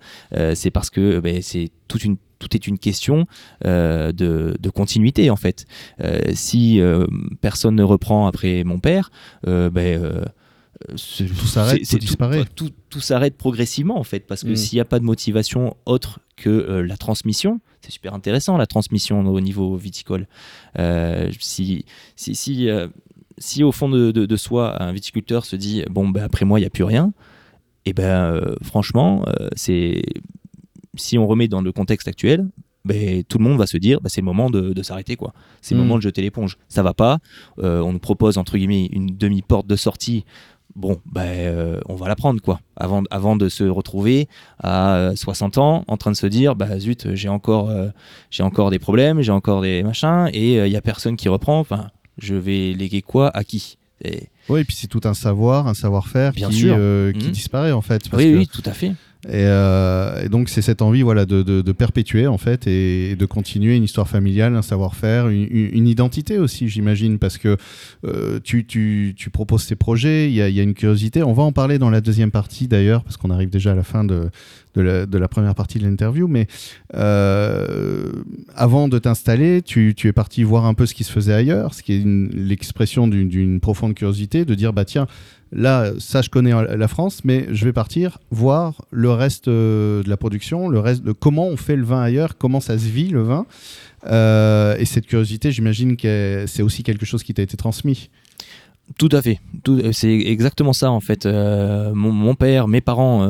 c'est 0.54 0.70
parce 0.73 0.90
que 0.90 1.20
ben, 1.20 1.40
c'est 1.40 1.70
toute 1.88 2.04
une 2.04 2.16
tout 2.38 2.54
est 2.54 2.66
une 2.66 2.78
question 2.78 3.26
de, 3.64 4.12
de, 4.12 4.70
continuité 4.70 5.30
en 5.30 5.37
fait. 5.37 5.66
si 6.35 6.80
personne 7.40 7.76
ne 7.76 7.85
reprend 7.85 8.26
après 8.26 8.64
mon 8.64 8.80
père, 8.80 9.11
ben 9.44 10.25
tout 10.88 11.47
s'arrête, 11.47 11.83
tout, 12.54 12.71
tout, 12.90 13.00
s'arrête 13.00 13.37
progressivement 13.37 13.99
en 13.99 14.04
fait, 14.04 14.21
parce 14.21 14.42
que 14.42 14.50
mm. 14.50 14.56
s'il 14.56 14.76
n'y 14.76 14.80
a 14.80 14.85
pas 14.85 14.99
de 14.99 15.04
motivation 15.04 15.76
autre 15.87 16.21
que 16.37 16.50
euh, 16.50 16.87
la 16.87 16.97
transmission, 16.97 17.61
c'est 17.80 17.92
super 17.92 18.14
intéressant 18.14 18.56
la 18.56 18.66
transmission 18.66 19.26
au 19.26 19.40
niveau 19.40 19.76
viticole. 19.76 20.26
Euh, 20.78 21.30
si, 21.40 21.85
si, 22.14 22.35
si, 22.35 22.68
euh, 22.68 22.88
si, 23.38 23.64
au 23.64 23.73
fond 23.73 23.88
de, 23.88 24.11
de, 24.12 24.37
soi, 24.37 24.83
un 24.83 24.92
viticulteur 24.92 25.45
se 25.45 25.56
dit 25.56 25.83
bon, 25.90 26.09
ben, 26.09 26.25
après 26.25 26.45
moi, 26.45 26.59
il 26.59 26.62
n'y 26.62 26.66
a 26.66 26.71
plus 26.71 26.85
rien, 26.85 27.12
et 27.85 27.90
eh 27.90 27.92
ben 27.92 28.40
franchement, 28.62 29.25
c'est 29.54 30.02
si 30.97 31.18
on 31.18 31.26
remet 31.26 31.47
dans 31.47 31.62
le 31.62 31.71
contexte 31.71 32.09
actuel, 32.09 32.49
ben, 32.85 33.23
tout 33.23 33.38
le 33.38 33.45
monde 33.45 33.59
va 33.59 33.66
se 33.66 33.76
dire 33.76 34.00
bah, 34.00 34.09
c'est 34.09 34.21
le 34.21 34.25
moment 34.25 34.50
de, 34.50 34.83
s'arrêter 34.83 35.14
quoi. 35.14 35.33
C'est 35.62 35.75
le 35.75 35.80
mm. 35.80 35.85
moment 35.85 35.97
de 35.97 36.02
jeter 36.02 36.21
l'éponge. 36.21 36.59
Ça 36.68 36.83
va 36.83 36.95
pas. 36.95 37.18
on 37.59 37.92
nous 37.92 37.99
propose 38.00 38.38
entre 38.38 38.59
guillemets 38.59 38.87
une 38.87 39.16
demi-porte 39.16 39.68
de 39.68 39.76
sortie 39.76 40.25
bon, 40.76 41.00
ben, 41.06 41.80
on 41.88 41.95
va 41.95 42.09
la 42.09 42.16
prendre, 42.16 42.40
quoi. 42.40 42.61
Avant, 42.76 43.02
avant 43.11 43.37
de 43.37 43.49
se 43.49 43.64
retrouver 43.64 44.28
à 44.62 45.11
60 45.14 45.59
ans 45.59 45.85
en 45.88 45.97
train 45.97 46.11
de 46.11 46.16
se 46.16 46.26
dire, 46.26 46.54
bah 46.54 46.78
zut, 46.78 47.14
j'ai 47.14 47.28
encore, 47.28 47.71
j'ai 48.30 48.42
encore 48.42 48.71
des 48.71 48.78
problèmes, 48.78 49.23
j'ai 49.23 49.33
encore 49.33 49.62
des 49.62 49.83
machins, 49.83 50.28
et 50.33 50.56
il 50.56 50.71
n'y 50.71 50.76
a 50.76 50.83
personne 50.83 51.16
qui 51.16 51.28
reprend. 51.28 51.59
Enfin, 51.59 51.90
je 52.18 52.35
vais 52.35 52.73
léguer 52.73 53.02
quoi 53.02 53.37
à 53.37 53.42
qui? 53.42 53.78
Oui, 54.49 54.61
et 54.61 54.64
puis 54.64 54.76
c'est 54.76 54.87
tout 54.87 55.00
un 55.04 55.14
savoir, 55.14 55.66
un 55.66 55.75
savoir-faire 55.75 56.33
qui, 56.33 56.45
qui 56.45 56.66
mmh. 56.66 57.12
disparaît 57.33 57.73
en 57.73 57.83
fait. 57.83 58.02
oui, 58.12 58.35
oui, 58.37 58.47
tout 58.47 58.62
à 58.64 58.73
fait. 58.73 58.92
Euh, 59.28 60.25
et, 60.25 60.28
donc 60.28 60.49
c'est 60.49 60.62
cette 60.62 60.82
envie 60.82 61.02
voilà 61.02 61.26
de, 61.26 61.42
de, 61.42 61.73
perpétuer 61.73 62.26
en 62.26 62.38
fait 62.38 62.66
et, 62.66 63.16
de 63.16 63.26
continuer 63.26 63.76
une 63.76 63.82
histoire 63.82 64.08
familiale, 64.08 64.54
un 64.54 64.62
savoir-faire, 64.62 65.28
une, 65.28 65.88
identité 65.88 66.38
aussi 66.38 66.68
j'imagine 66.68 67.18
parce 67.18 67.38
que 67.38 67.56
euh, 68.04 68.38
tu, 68.42 68.66
tu, 68.66 69.30
proposes 69.32 69.64
ces 69.64 69.75
projets, 69.75 70.28
il 70.28 70.35
y, 70.35 70.42
a, 70.42 70.49
y, 70.49 70.61
a, 70.61 70.62
une 70.62 70.75
curiosité. 70.75 71.23
On 71.23 71.32
va 71.32 71.42
en 71.42 71.52
parler 71.52 71.78
dans 71.78 71.90
la 71.90 72.00
deuxième 72.00 72.30
partie 72.30 72.68
d'ailleurs 72.68 73.02
parce 73.02 73.16
qu'on 73.16 73.30
arrive 73.30 73.50
déjà 73.50 73.73
à 73.73 73.75
la 73.75 73.82
fin 73.82 74.04
de, 74.04 74.30
de 74.83 75.18
la, 75.18 75.28
première 75.28 75.54
partie 75.54 75.78
de 75.78 75.85
l'interview. 75.85 76.28
Mais 76.28 76.47
euh, 76.95 78.12
avant 78.54 78.88
de 78.88 78.99
t'installer, 78.99 79.62
tu, 79.62 79.95
tu, 79.97 80.09
es 80.09 80.12
parti 80.12 80.42
voir 80.42 80.66
un 80.66 80.75
peu 80.75 80.87
ce 80.87 80.95
qui 80.95 81.04
se 81.04 81.12
faisait 81.12 81.35
ailleurs, 81.35 81.75
ce 81.75 81.83
qui 81.83 81.95
est 81.95 82.04
l'expression 82.04 83.09
d'une 83.09 83.61
profonde 83.61 83.95
curiosité 83.95 84.45
de 84.45 84.54
dire 84.54 84.73
bah 84.73 84.85
tiens 84.85 85.06
Là, 85.52 85.92
ça, 85.99 86.23
je 86.23 86.28
connais 86.28 86.50
la 86.76 86.88
France, 86.88 87.21
mais 87.25 87.47
je 87.52 87.64
vais 87.64 87.73
partir 87.73 88.18
voir 88.30 88.85
le 88.90 89.11
reste 89.11 89.47
euh, 89.47 90.02
de 90.02 90.09
la 90.09 90.16
production, 90.16 90.68
le 90.68 90.80
reste 90.80 91.04
de 91.04 91.12
comment 91.12 91.47
on 91.47 91.56
fait 91.56 91.76
le 91.76 91.85
vin 91.85 92.02
ailleurs, 92.02 92.37
comment 92.37 92.59
ça 92.61 92.76
se 92.76 92.87
vit 92.87 93.09
le 93.09 93.23
vin. 93.23 93.47
Euh, 94.06 94.76
et 94.76 94.85
cette 94.85 95.06
curiosité, 95.06 95.52
j'imagine 95.52 95.97
que 95.97 96.45
c'est 96.49 96.62
aussi 96.62 96.83
quelque 96.83 97.06
chose 97.06 97.23
qui 97.23 97.33
t'a 97.33 97.42
été 97.42 97.56
transmis. 97.56 98.11
Tout 98.99 99.09
à 99.12 99.21
fait. 99.21 99.40
Euh, 99.69 99.90
c'est 99.93 100.12
exactement 100.12 100.73
ça 100.73 100.90
en 100.90 101.00
fait. 101.00 101.26
Euh, 101.26 101.93
mon, 101.93 102.35
père, 102.35 102.69
mes 102.69 102.81
parents 102.81 103.28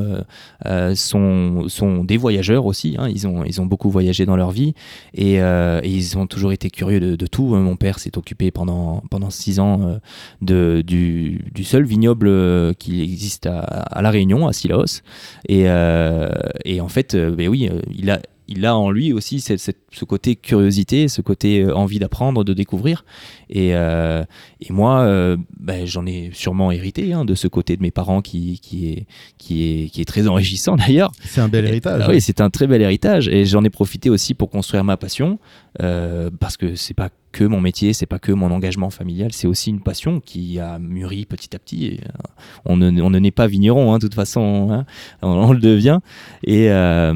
euh, 0.66 0.94
sont, 0.94 1.64
sont 1.68 2.04
des 2.04 2.18
voyageurs 2.18 2.66
aussi. 2.66 2.94
Hein. 2.98 3.08
Ils, 3.08 3.26
ont, 3.26 3.42
ils 3.42 3.60
ont 3.60 3.66
beaucoup 3.66 3.90
voyagé 3.90 4.26
dans 4.26 4.36
leur 4.36 4.50
vie 4.50 4.74
et, 5.14 5.36
ils 5.36 6.18
ont 6.18 6.26
toujours 6.26 6.52
été 6.52 6.70
curieux 6.70 7.00
de, 7.00 7.26
tout. 7.26 7.54
Mon 7.56 7.76
père 7.76 7.98
s'est 7.98 8.16
occupé 8.18 8.50
pendant, 8.50 9.02
pendant 9.10 9.30
six 9.30 9.58
ans 9.58 9.98
du, 10.40 11.40
seul 11.64 11.84
vignoble 11.84 12.74
qui 12.76 13.02
existe 13.02 13.46
à, 13.46 14.00
La 14.02 14.10
Réunion, 14.10 14.46
à 14.46 14.52
Silaos. 14.52 15.02
Et, 15.48 15.64
et 16.64 16.80
en 16.80 16.88
fait, 16.88 17.16
ben 17.16 17.48
oui, 17.48 17.68
il 17.94 18.10
a 18.10 18.20
il 18.48 18.64
a 18.66 18.76
en 18.76 18.90
lui 18.90 19.12
aussi 19.12 19.40
ce 19.40 20.04
côté 20.04 20.36
curiosité, 20.36 21.08
ce 21.08 21.20
côté 21.20 21.62
euh, 21.62 21.74
envie 21.74 21.98
d'apprendre, 21.98 22.44
de 22.44 22.52
découvrir. 22.52 23.04
Et, 23.50 23.74
euh, 23.74 24.22
moi, 24.70 25.00
euh, 25.00 25.36
ben, 25.58 25.86
j'en 25.86 26.06
ai 26.06 26.30
sûrement 26.32 26.70
hérité 26.70 27.12
hein, 27.12 27.24
de 27.24 27.34
ce 27.34 27.48
côté 27.48 27.76
de 27.76 27.82
mes 27.82 27.90
parents 27.90 28.22
qui, 28.22 28.60
qui, 28.60 28.90
est, 28.90 29.06
qui, 29.38 29.64
est, 29.64 29.88
qui 29.88 30.00
est 30.00 30.04
très 30.04 30.28
enrichissant 30.28 30.76
d'ailleurs. 30.76 31.12
C'est 31.24 31.40
un 31.40 31.48
bel 31.48 31.64
héritage. 31.64 32.06
oui, 32.08 32.20
c'est 32.20 32.40
un 32.40 32.50
très 32.50 32.66
bel 32.66 32.82
héritage. 32.82 33.28
Et 33.28 33.44
j'en 33.44 33.64
ai 33.64 33.70
profité 33.70 34.10
aussi 34.10 34.34
pour 34.34 34.50
construire 34.50 34.84
ma 34.84 34.96
passion, 34.96 35.38
parce 35.78 36.56
que 36.56 36.74
c'est 36.74 36.94
pas 36.94 37.10
que 37.36 37.44
mon 37.44 37.60
métier, 37.60 37.92
c'est 37.92 38.06
pas 38.06 38.18
que 38.18 38.32
mon 38.32 38.50
engagement 38.50 38.88
familial, 38.88 39.30
c'est 39.34 39.46
aussi 39.46 39.68
une 39.68 39.82
passion 39.82 40.20
qui 40.20 40.58
a 40.58 40.78
mûri 40.78 41.26
petit 41.26 41.54
à 41.54 41.58
petit. 41.58 41.84
Et, 41.84 42.00
euh, 42.00 42.08
on 42.64 42.78
ne, 42.78 43.02
on 43.02 43.10
n'est 43.10 43.30
pas 43.30 43.46
vigneron, 43.46 43.92
hein, 43.92 43.98
de 43.98 44.06
toute 44.06 44.14
façon, 44.14 44.68
hein, 44.70 44.86
on, 45.20 45.52
le 45.52 45.58
devient. 45.58 45.98
Et, 46.44 46.70
euh, 46.70 47.14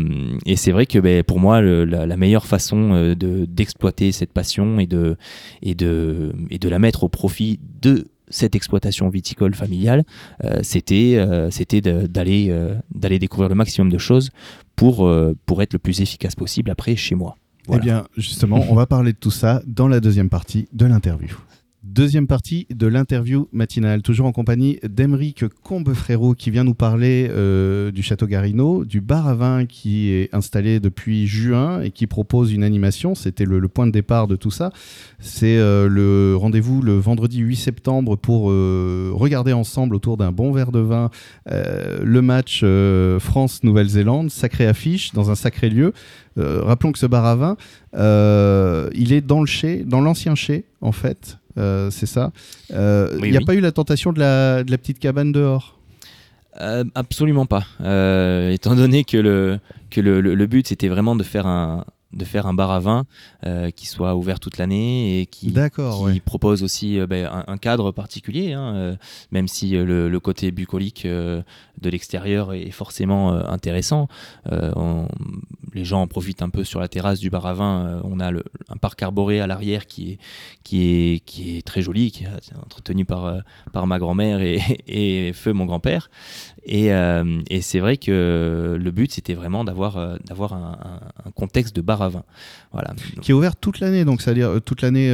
c'est 0.57 0.73
vrai 0.73 0.85
que 0.85 0.99
ben, 0.99 1.23
pour 1.23 1.41
moi, 1.41 1.63
la, 1.63 2.17
meilleure 2.19 2.45
façon 2.45 2.93
euh, 2.93 3.15
de, 3.15 3.47
d'exploiter 3.47 4.13
cette 4.13 4.35
passion 4.35 4.79
et 4.79 4.87
de, 4.87 5.17
et, 5.63 5.75
de, 5.75 6.35
et 6.51 6.59
de 6.59 6.69
la 6.69 6.79
mettre 6.79 7.03
au 7.05 7.09
profit 7.09 7.59
de 7.81 8.09
cette 8.29 8.55
exploitation 8.55 9.09
viticole 9.09 9.55
familiale, 9.55 10.05
c'était 10.63 11.19
c'était 11.51 11.81
d'aller 11.81 12.55
d'aller 12.95 13.19
découvrir 13.19 13.49
le 13.49 13.57
maximum 13.57 13.91
de 13.91 13.99
choses 13.99 14.31
pour 14.77 15.11
pour 15.47 15.63
être 15.63 15.73
le 15.73 15.81
plus 15.81 16.01
efficace 16.01 16.37
possible 16.37 16.71
après 16.71 16.95
chez 16.95 17.17
moi. 17.17 17.35
Eh 17.73 17.79
bien, 17.79 18.07
justement, 18.17 18.65
on 18.69 18.75
va 18.75 18.87
parler 18.87 19.13
de 19.13 19.19
tout 19.19 19.31
ça 19.31 19.63
dans 19.67 19.89
la 19.89 20.01
deuxième 20.01 20.29
partie 20.29 20.69
de 20.73 20.87
l'interview. 20.87 21.37
Deuxième 21.83 22.27
partie 22.27 22.67
de 22.69 22.87
l'interview 22.87 23.49
matinale, 23.53 24.03
toujours 24.03 24.27
en 24.27 24.33
compagnie 24.33 24.79
d'Emeric 24.87 25.49
Combefrérot 25.63 26.35
qui 26.35 26.51
vient 26.51 26.63
nous 26.63 26.75
parler 26.75 27.27
euh, 27.31 27.91
du 27.91 28.03
Château 28.03 28.27
Garino, 28.27 28.85
du 28.85 29.01
bar 29.01 29.27
à 29.27 29.35
vin 29.35 29.65
qui 29.65 30.11
est 30.11 30.29
installé 30.35 30.79
depuis 30.79 31.27
juin 31.27 31.81
et 31.81 31.91
qui 31.91 32.07
propose 32.07 32.53
une 32.53 32.65
animation. 32.65 33.15
C'était 33.15 33.47
le, 33.47 33.67
point 33.67 33.87
de 33.87 33.93
départ 33.93 34.27
de 34.27 34.37
tout 34.37 34.51
ça. 34.51 34.73
C'est 35.21 35.57
euh, 35.57 35.89
le 35.89 36.37
rendez-vous 36.37 36.83
le 36.83 36.99
vendredi 36.99 37.39
8 37.39 37.57
septembre 37.57 38.17
pour 38.17 38.51
euh, 38.51 39.11
regarder 39.15 39.55
ensemble 39.55 39.95
autour 39.95 40.19
d'un 40.19 40.33
bon 40.33 40.53
verre 40.53 40.73
de 40.73 40.81
vin 40.81 41.09
le 41.47 42.21
match 42.21 42.63
France-Nouvelle-Zélande, 43.21 44.31
sacrée 44.31 44.67
affiche 44.67 45.13
dans 45.13 45.31
un 45.31 45.35
sacré 45.35 45.71
lieu. 45.71 45.95
rappelons 46.37 46.93
que 46.93 46.99
ce 46.99 47.07
bar 47.07 47.25
à 47.25 47.37
vin, 47.37 47.57
il 48.95 49.13
est 49.15 49.23
dans 49.23 49.41
le 49.41 49.85
dans 49.85 50.03
l'ancien 50.03 50.35
chai 50.35 50.67
en 50.83 50.93
fait. 50.93 51.40
Euh, 51.59 51.91
c'est 51.91 52.07
ça. 52.07 52.33
Il 52.71 52.77
euh, 52.77 53.21
n'y 53.21 53.37
a 53.37 53.41
pas 53.41 53.55
eu 53.55 53.61
la 53.61 53.73
tentation 53.73 54.13
de 54.13 54.21
la, 54.21 54.65
de 54.65 54.71
la 54.71 54.79
petite 54.79 54.99
cabane 54.99 55.33
dehors? 55.33 55.79
Euh, 56.61 56.85
absolument 56.95 57.47
pas. 57.47 57.65
étant 58.51 58.75
donné 58.75 59.05
que 59.05 59.17
le, 59.17 59.59
que 59.91 60.01
le, 60.01 60.21
le, 60.21 60.47
but 60.47 60.67
c'était 60.67 60.89
vraiment 60.89 61.17
de 61.17 61.23
faire 61.23 61.47
un, 61.47 61.85
de 62.13 62.25
faire 62.25 62.47
un 62.47 62.55
bar 62.55 62.71
à 62.71 62.81
vin 62.81 63.05
qui 63.75 63.87
soit 63.87 64.15
ouvert 64.15 64.41
toute 64.41 64.59
l'année 64.59 65.21
et 65.21 65.27
qui, 65.27 65.53
qui 66.13 66.21
propose 66.21 66.63
aussi 66.63 66.99
ben, 67.07 67.45
un, 67.47 67.57
cadre 67.57 67.93
particulier, 67.93 68.53
hein, 68.53 68.97
même 69.31 69.49
si 69.49 69.71
le, 69.71 70.09
le, 70.09 70.21
côté 70.21 70.51
bucolique 70.51 71.07
de 71.81 71.89
l'extérieur 71.91 72.53
est 72.53 72.71
forcément 72.71 73.33
euh, 73.33 73.43
intéressant. 73.47 74.09
Euh, 74.53 75.07
les 75.73 75.85
gens 75.85 76.03
en 76.03 76.07
profitent 76.07 76.43
un 76.43 76.51
peu 76.51 76.65
sur 76.65 76.81
la 76.81 76.89
terrasse 76.89 77.19
du 77.19 77.31
bar 77.31 77.47
à 77.47 77.55
vin. 77.55 77.87
Euh, 77.87 78.01
on 78.05 78.21
a 78.21 78.31
un 78.31 78.77
parc 78.81 79.03
arboré 79.03 79.41
à 79.41 79.47
l'arrière 79.47 79.87
qui 79.87 80.13
est, 80.13 80.19
qui, 80.63 80.83
est, 80.83 81.21
qui 81.21 81.57
est 81.57 81.67
très 81.67 81.83
joli, 81.83 82.11
qui 82.11 82.25
est 82.25 82.57
entretenu 82.63 83.05
par, 83.05 83.43
par 83.73 83.87
ma 83.87 83.99
grand-mère 83.99 84.41
et, 84.41 84.61
et, 84.87 85.33
Feu, 85.33 85.53
mon 85.53 85.65
grand-père. 85.65 86.11
Et, 86.65 86.89
et 86.89 87.61
c'est 87.63 87.81
vrai 87.81 87.97
que 87.97 88.77
le 88.79 88.91
but, 88.91 89.11
c'était 89.13 89.35
vraiment 89.35 89.65
d'avoir 89.65 90.19
d'avoir 90.27 90.53
un, 90.53 91.31
contexte 91.35 91.75
de 91.75 91.81
bar 91.81 92.03
à 92.03 92.09
vin. 92.09 92.23
Voilà. 92.73 92.95
Qui 93.23 93.31
est 93.31 93.35
ouvert 93.35 93.57
toute 93.57 93.81
l'année, 93.81 94.05
donc 94.05 94.23
c'est-à-dire 94.23 94.61
toute 94.65 94.83
l'année, 94.83 95.11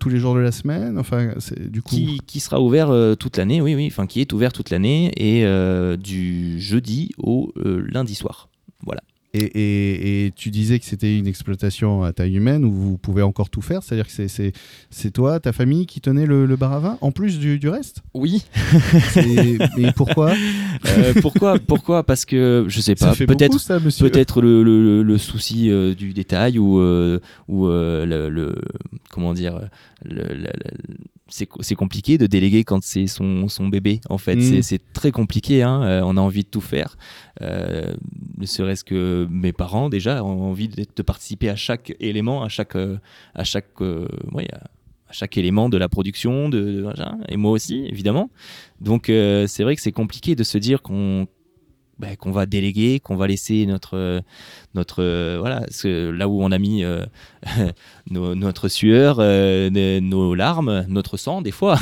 tous 0.00 0.08
les 0.08 0.18
jours 0.18 0.34
de 0.34 0.40
la 0.40 0.52
semaine 0.52 0.98
enfin, 0.98 1.32
du 1.58 1.82
coup... 1.82 1.94
qui, 1.94 2.20
qui 2.26 2.40
sera 2.40 2.60
ouvert 2.60 2.92
toute 3.18 3.36
l'année, 3.36 3.60
oui, 3.60 3.74
oui, 3.74 3.86
enfin 3.86 4.06
qui 4.06 4.20
est 4.20 4.32
ouvert 4.32 4.52
toute 4.52 4.70
l'année 4.70 5.12
et 5.16 5.44
du 5.96 6.60
jeudi 6.60 7.10
au 7.18 7.52
euh, 7.56 7.84
lundi 7.88 8.14
soir. 8.14 8.48
Voilà. 8.84 9.02
Et, 9.32 10.32
tu 10.34 10.50
disais 10.50 10.78
que 10.78 10.84
c'était 10.84 11.16
une 11.16 11.26
exploitation 11.26 12.02
à 12.02 12.12
taille 12.12 12.36
humaine 12.36 12.64
où 12.64 12.72
vous 12.72 12.98
pouvez 12.98 13.22
encore 13.22 13.48
tout 13.48 13.60
faire, 13.60 13.82
c'est-à-dire 13.82 14.06
que 14.06 14.52
c'est 14.90 15.10
toi, 15.12 15.38
ta 15.38 15.52
famille 15.52 15.86
qui 15.86 16.00
tenait 16.00 16.26
le, 16.26 16.56
bar 16.56 16.72
à 16.72 16.80
vin 16.80 16.98
en 17.00 17.12
plus 17.12 17.38
du, 17.38 17.68
reste? 17.68 18.02
Oui. 18.14 18.44
mais 19.76 19.92
pourquoi? 19.94 20.32
Euh, 20.86 21.12
Pourquoi 21.20 21.58
Pourquoi? 21.58 22.04
Parce 22.04 22.24
que 22.24 22.64
je 22.68 22.80
sais 22.80 22.94
pas. 22.94 23.14
Peut-être 23.14 23.58
peut-être 24.00 24.40
le, 24.40 25.02
le, 25.02 25.18
souci 25.18 25.70
euh, 25.70 25.94
du 25.94 26.14
détail 26.14 26.58
ou 26.58 26.80
ou 27.48 27.66
le, 27.68 28.54
comment 29.10 29.34
dire 29.34 29.60
le, 30.04 30.48
c'est 31.30 31.74
compliqué 31.74 32.18
de 32.18 32.26
déléguer 32.26 32.64
quand 32.64 32.82
c'est 32.82 33.06
son, 33.06 33.48
son, 33.48 33.68
bébé 33.68 34.00
en 34.08 34.18
fait 34.18 34.36
mm. 34.36 34.62
c'est 34.62 34.92
très 34.92 35.12
compliqué 35.12 35.62
hein. 35.62 35.82
euh, 35.82 36.02
on 36.04 36.16
a 36.16 36.20
envie 36.20 36.42
de 36.42 36.48
tout 36.48 36.60
faire 36.60 36.96
euh, 37.40 37.94
ne 38.38 38.46
serait-ce 38.46 38.84
que 38.84 39.26
mes 39.30 39.52
parents 39.52 39.88
déjà 39.88 40.24
ont 40.24 40.50
envie 40.50 40.68
de, 40.68 41.02
participer 41.02 41.48
à 41.48 41.56
chaque 41.56 41.94
élément 42.00 42.42
à 42.42 42.48
chaque 42.48 42.76
euh, 42.76 42.98
à 43.34 43.44
chaque 43.44 43.68
à 43.80 45.12
chaque 45.12 45.38
élément 45.38 45.68
de 45.68 45.76
la 45.76 45.88
production 45.88 46.48
de, 46.48 46.86
et 47.28 47.36
moi 47.36 47.52
aussi 47.52 47.86
évidemment 47.86 48.30
donc 48.80 49.06
c'est 49.06 49.62
vrai 49.62 49.76
que 49.76 49.82
c'est 49.82 49.92
compliqué 49.92 50.34
de 50.34 50.44
se 50.44 50.58
dire 50.58 50.82
qu'on 50.82 51.26
bah, 52.00 52.16
qu'on 52.16 52.32
va 52.32 52.46
déléguer, 52.46 52.98
qu'on 52.98 53.16
va 53.16 53.26
laisser 53.26 53.66
notre, 53.66 54.22
notre 54.74 55.38
voilà, 55.38 55.66
là 55.84 56.28
où 56.28 56.42
on 56.42 56.50
a 56.50 56.58
mis 56.58 56.84
euh, 56.84 57.04
notre 58.10 58.68
sueur, 58.68 59.16
euh, 59.20 60.00
nos 60.00 60.34
larmes, 60.34 60.84
notre 60.88 61.16
sang, 61.16 61.42
des 61.42 61.50
fois. 61.50 61.78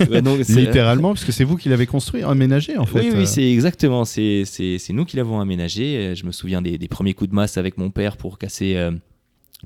Littéralement, 0.48 1.10
parce 1.10 1.24
que 1.24 1.32
c'est 1.32 1.44
vous 1.44 1.56
qui 1.56 1.68
l'avez 1.68 1.86
construit, 1.86 2.22
aménagé 2.22 2.76
en 2.76 2.86
fait. 2.86 3.00
Oui, 3.00 3.12
oui, 3.14 3.26
c'est 3.26 3.50
exactement, 3.50 4.04
c'est 4.04 4.44
nous 4.90 5.04
qui 5.04 5.16
l'avons 5.16 5.40
aménagé. 5.40 6.14
Je 6.14 6.24
me 6.26 6.32
souviens 6.32 6.62
des, 6.62 6.78
premiers 6.88 7.14
coups 7.14 7.30
de 7.30 7.34
masse 7.34 7.58
avec 7.58 7.78
mon 7.78 7.90
père 7.90 8.16
pour 8.16 8.38
casser. 8.38 8.76
Euh, 8.76 8.92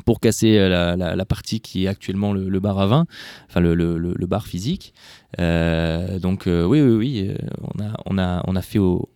pour 0.06 0.20
casser 0.20 0.56
la, 0.56 1.24
partie 1.26 1.60
qui 1.60 1.84
est 1.84 1.86
actuellement 1.86 2.32
le, 2.32 2.60
bar 2.60 2.78
à 2.78 2.86
vin, 2.86 3.04
enfin 3.50 3.60
le, 3.60 3.74
le 3.74 4.26
bar 4.26 4.46
physique. 4.46 4.94
donc 5.38 6.44
oui, 6.46 6.80
oui, 6.80 6.80
oui, 6.80 7.30
on 7.60 7.82
a, 7.82 7.92
on 8.06 8.16
a, 8.16 8.42
on 8.46 8.56
a 8.56 8.62
fait 8.62 8.78
au, 8.78 9.10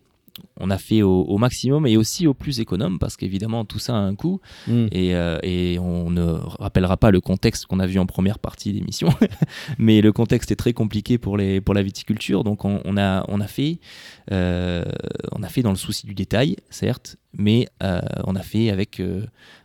on 0.59 0.69
a 0.69 0.77
fait 0.77 1.01
au, 1.01 1.37
maximum 1.37 1.85
et 1.85 1.97
aussi 1.97 2.27
au 2.27 2.33
plus 2.33 2.59
économe 2.59 2.99
parce 2.99 3.15
qu'évidemment 3.15 3.65
tout 3.65 3.79
ça 3.79 3.93
a 3.93 3.99
un 3.99 4.15
coût 4.15 4.41
Mm. 4.67 4.87
et, 4.91 5.15
euh, 5.15 5.39
et 5.43 5.79
on 5.79 6.09
ne 6.09 6.23
rappellera 6.23 6.97
pas 6.97 7.11
le 7.11 7.21
contexte 7.21 7.65
qu'on 7.65 7.79
a 7.79 7.87
vu 7.87 7.99
en 7.99 8.05
première 8.05 8.39
partie 8.39 8.73
d'émission, 8.73 9.09
mais 9.77 10.01
le 10.01 10.11
contexte 10.11 10.51
est 10.51 10.55
très 10.55 10.73
compliqué 10.73 11.17
pour, 11.17 11.37
les, 11.37 11.61
pour 11.61 11.73
la 11.73 11.83
viticulture. 11.83 12.43
Donc 12.43 12.65
on, 12.65 12.81
on 12.85 12.97
a, 12.97 13.25
on, 13.27 13.39
a 13.41 13.47
fait, 13.47 13.79
euh, 14.31 14.85
on 15.31 15.43
a 15.43 15.49
fait 15.49 15.61
dans 15.61 15.71
le 15.71 15.77
souci 15.77 16.05
du 16.05 16.15
détail, 16.15 16.57
certes, 16.69 17.17
mais 17.33 17.67
euh, 17.83 18.01
on 18.25 18.35
a 18.35 18.43
fait 18.43 18.69
avec, 18.69 19.01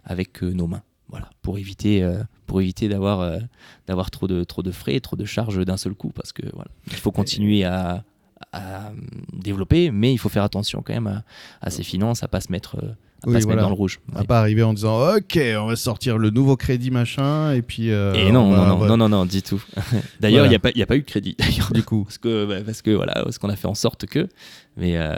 avec 0.05 0.43
nos 0.43 0.67
mains. 0.67 0.83
Voilà, 1.12 1.29
pour 1.43 1.59
éviter, 1.59 2.02
euh, 2.02 2.23
pour 2.47 2.62
éviter 2.62 2.88
d'avoir, 2.88 3.21
euh, 3.21 3.38
d'avoir 3.87 4.11
trop, 4.11 4.26
de, 4.26 4.45
trop 4.45 4.62
de 4.62 4.71
frais, 4.71 4.99
trop 4.99 5.14
de 5.14 5.26
charges 5.26 5.62
d'un 5.62 5.76
seul 5.76 5.95
coup, 5.95 6.11
parce 6.11 6.33
que 6.33 6.43
voilà, 6.55 6.71
il 6.87 6.95
faut 6.95 7.11
continuer 7.12 7.64
à, 7.64 8.02
à, 8.53 8.89
euh, 8.89 8.91
développer, 9.33 9.91
mais 9.91 10.13
il 10.13 10.19
faut 10.19 10.29
faire 10.29 10.45
attention 10.45 10.83
quand 10.83 10.93
même 10.93 11.07
à, 11.07 11.25
à 11.61 11.71
ses 11.71 11.83
finances, 11.83 12.23
à 12.23 12.29
pas 12.29 12.41
se 12.41 12.51
mettre, 12.51 12.77
euh, 12.83 12.95
à 13.25 13.29
Oui, 13.29 13.35
pas 13.35 13.41
se 13.41 13.45
voilà. 13.45 13.57
mettre 13.57 13.69
dans 13.69 13.75
le 13.75 13.79
rouge. 13.79 14.00
À 14.14 14.21
Ouais. 14.21 14.26
pas 14.26 14.38
arriver 14.41 14.62
en 14.62 14.73
disant 14.75 15.17
ok, 15.17 15.38
on 15.61 15.67
va 15.67 15.76
sortir 15.76 16.19
le 16.19 16.31
nouveau 16.31 16.57
crédit 16.57 16.91
machin 16.91 17.52
et 17.52 17.62
puis. 17.62 17.91
euh, 17.91 18.14
Et 18.14 18.33
non, 18.33 18.50
va- 18.50 18.57
non, 18.57 18.62
on 18.62 18.67
non, 18.67 18.76
va- 18.79 18.87
non, 18.88 18.97
non, 18.97 19.09
non, 19.09 19.26
du 19.26 19.43
tout. 19.43 19.62
D'ailleurs, 20.21 20.47
il 20.47 20.49
Voilà. 20.59 20.73
n'y 20.75 20.81
a, 20.83 20.85
a 20.85 20.87
pas 20.87 20.97
eu 20.97 21.00
de 21.00 21.05
crédit. 21.07 21.37
Du 21.73 21.83
coup. 21.83 22.05
Parce 22.05 22.19
que, 22.19 22.47
bah, 22.47 22.57
parce 22.64 22.83
que 22.83 22.91
voilà, 22.91 23.14
parce 23.23 23.38
qu'on 23.38 23.49
a 23.49 23.57
fait 23.57 23.69
en 23.69 23.75
sorte 23.75 24.07
que. 24.07 24.29
Mais, 24.79 24.97
euh, 24.97 25.14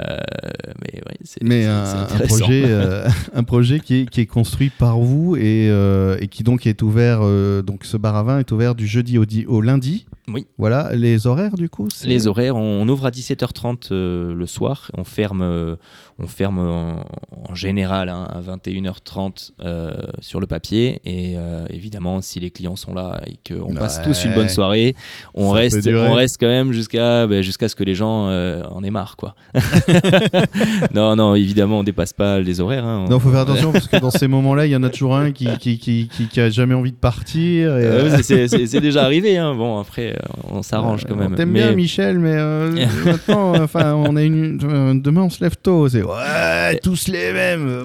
mais 0.83 1.01
ouais, 1.07 1.17
c'est 1.23 1.43
Mais 1.43 1.65
un, 1.65 2.07
projet, 2.27 2.65
euh, 2.67 3.09
un 3.35 3.45
projet 3.45 3.79
qui 3.79 4.01
est, 4.01 4.11
qui 4.11 4.21
est 4.21 4.27
construit 4.27 4.71
par 4.71 4.99
vous 4.99 5.37
et, 5.37 5.69
euh, 5.71 6.17
et 6.21 6.27
qui 6.27 6.43
donc 6.43 6.67
est 6.67 6.83
ouvert. 6.83 7.21
donc 7.63 7.85
ce 7.85 7.97
bar 7.97 8.17
à 8.17 8.23
vin 8.25 8.39
est 8.41 8.51
ouvert 8.51 8.75
du 8.75 8.87
jeudi 8.89 9.17
au, 9.17 9.25
au 9.47 9.61
lundi. 9.61 10.07
Oui. 10.27 10.47
Voilà 10.59 10.91
les 10.95 11.27
horaires 11.29 11.55
du 11.55 11.69
coup. 11.69 11.87
Les 12.05 12.27
horaires, 12.27 12.57
on, 12.57 12.83
on 12.83 12.89
ouvre 12.89 13.07
à 13.07 13.11
17h30 13.11 13.89
euh, 13.93 14.35
le 14.35 14.47
soir, 14.47 14.91
on 14.97 15.05
ferme, 15.05 15.77
on 16.19 16.27
ferme 16.27 16.59
en, 16.59 17.05
en 17.49 17.55
général 17.55 17.94
hein, 18.03 18.27
à 18.31 18.41
21h30 18.41 19.51
euh, 19.65 19.93
sur 20.21 20.41
le 20.41 20.47
papier. 20.47 21.01
Et 21.05 21.35
euh, 21.37 21.67
évidemment, 21.71 22.21
si 22.21 22.41
les 22.41 22.51
clients 22.51 22.77
sont 22.77 22.95
là 22.95 23.21
et 23.27 23.39
qu'on 23.53 23.75
passe 23.75 23.99
Ouais. 23.99 24.05
tous 24.05 24.25
une 24.25 24.35
bonne 24.35 24.49
soirée, 24.49 24.95
on, 25.35 25.51
Ça 25.51 25.55
reste, 25.57 25.89
on 25.89 26.13
reste 26.15 26.37
quand 26.41 26.47
même 26.49 26.73
jusqu'à 26.73 27.27
ben, 27.27 27.43
jusqu'à 27.43 27.69
ce 27.69 27.75
que 27.77 27.85
les 27.85 27.95
gens 27.95 28.29
euh, 28.29 28.63
en 28.71 28.83
aient 28.83 28.91
marre. 28.91 29.17
Quoi. 29.17 29.35
non, 30.95 31.17
non, 31.17 31.35
évidemment, 31.35 31.81
on 31.81 31.85
dépasse 31.85 32.13
pas 32.13 32.41
les 32.41 32.61
horaires. 32.61 32.85
hein. 32.85 33.07
Non, 33.09 33.19
faut 33.19 33.31
faire 33.31 33.41
attention 33.41 33.73
parce 33.73 33.89
que 33.89 33.97
dans 33.99 34.11
ces 34.11 34.29
moments-là, 34.29 34.67
il 34.67 34.73
y 34.73 34.77
en 34.77 34.83
a 34.83 34.89
toujours 34.91 35.17
un 35.17 35.33
qui, 35.33 35.47
qui, 35.59 35.79
qui, 35.79 36.09
qui, 36.09 36.27
qui 36.29 36.41
a 36.41 36.51
jamais 36.51 36.75
envie 36.75 36.93
de 36.93 36.97
partir. 36.97 37.77
Et, 37.79 38.23
c'est- 38.23 38.81
déjà 38.81 39.05
arrivé. 39.05 39.39
Hein. 39.39 39.55
Bon, 39.55 39.79
après, 39.79 40.17
on 40.51 40.63
s'arrange 40.63 41.05
quand 41.05 41.15
on 41.15 41.19
même. 41.19 41.35
t'aime 41.37 41.51
Mais- 41.51 41.61
bien 41.63 41.73
Michel, 41.73 42.19
mais 42.19 42.35
maintenant, 43.05 43.55
enfin, 43.63 43.95
on 43.95 44.17
a 44.17 44.23
une. 44.23 44.59
Demain, 45.01 45.23
on 45.23 45.31
se 45.31 45.43
lève 45.43 45.57
tôt. 45.63 45.89
C'est 45.89 46.03
ouais, 46.03 46.79
tous 46.83 47.09
les 47.09 47.33
mêmes. 47.33 47.84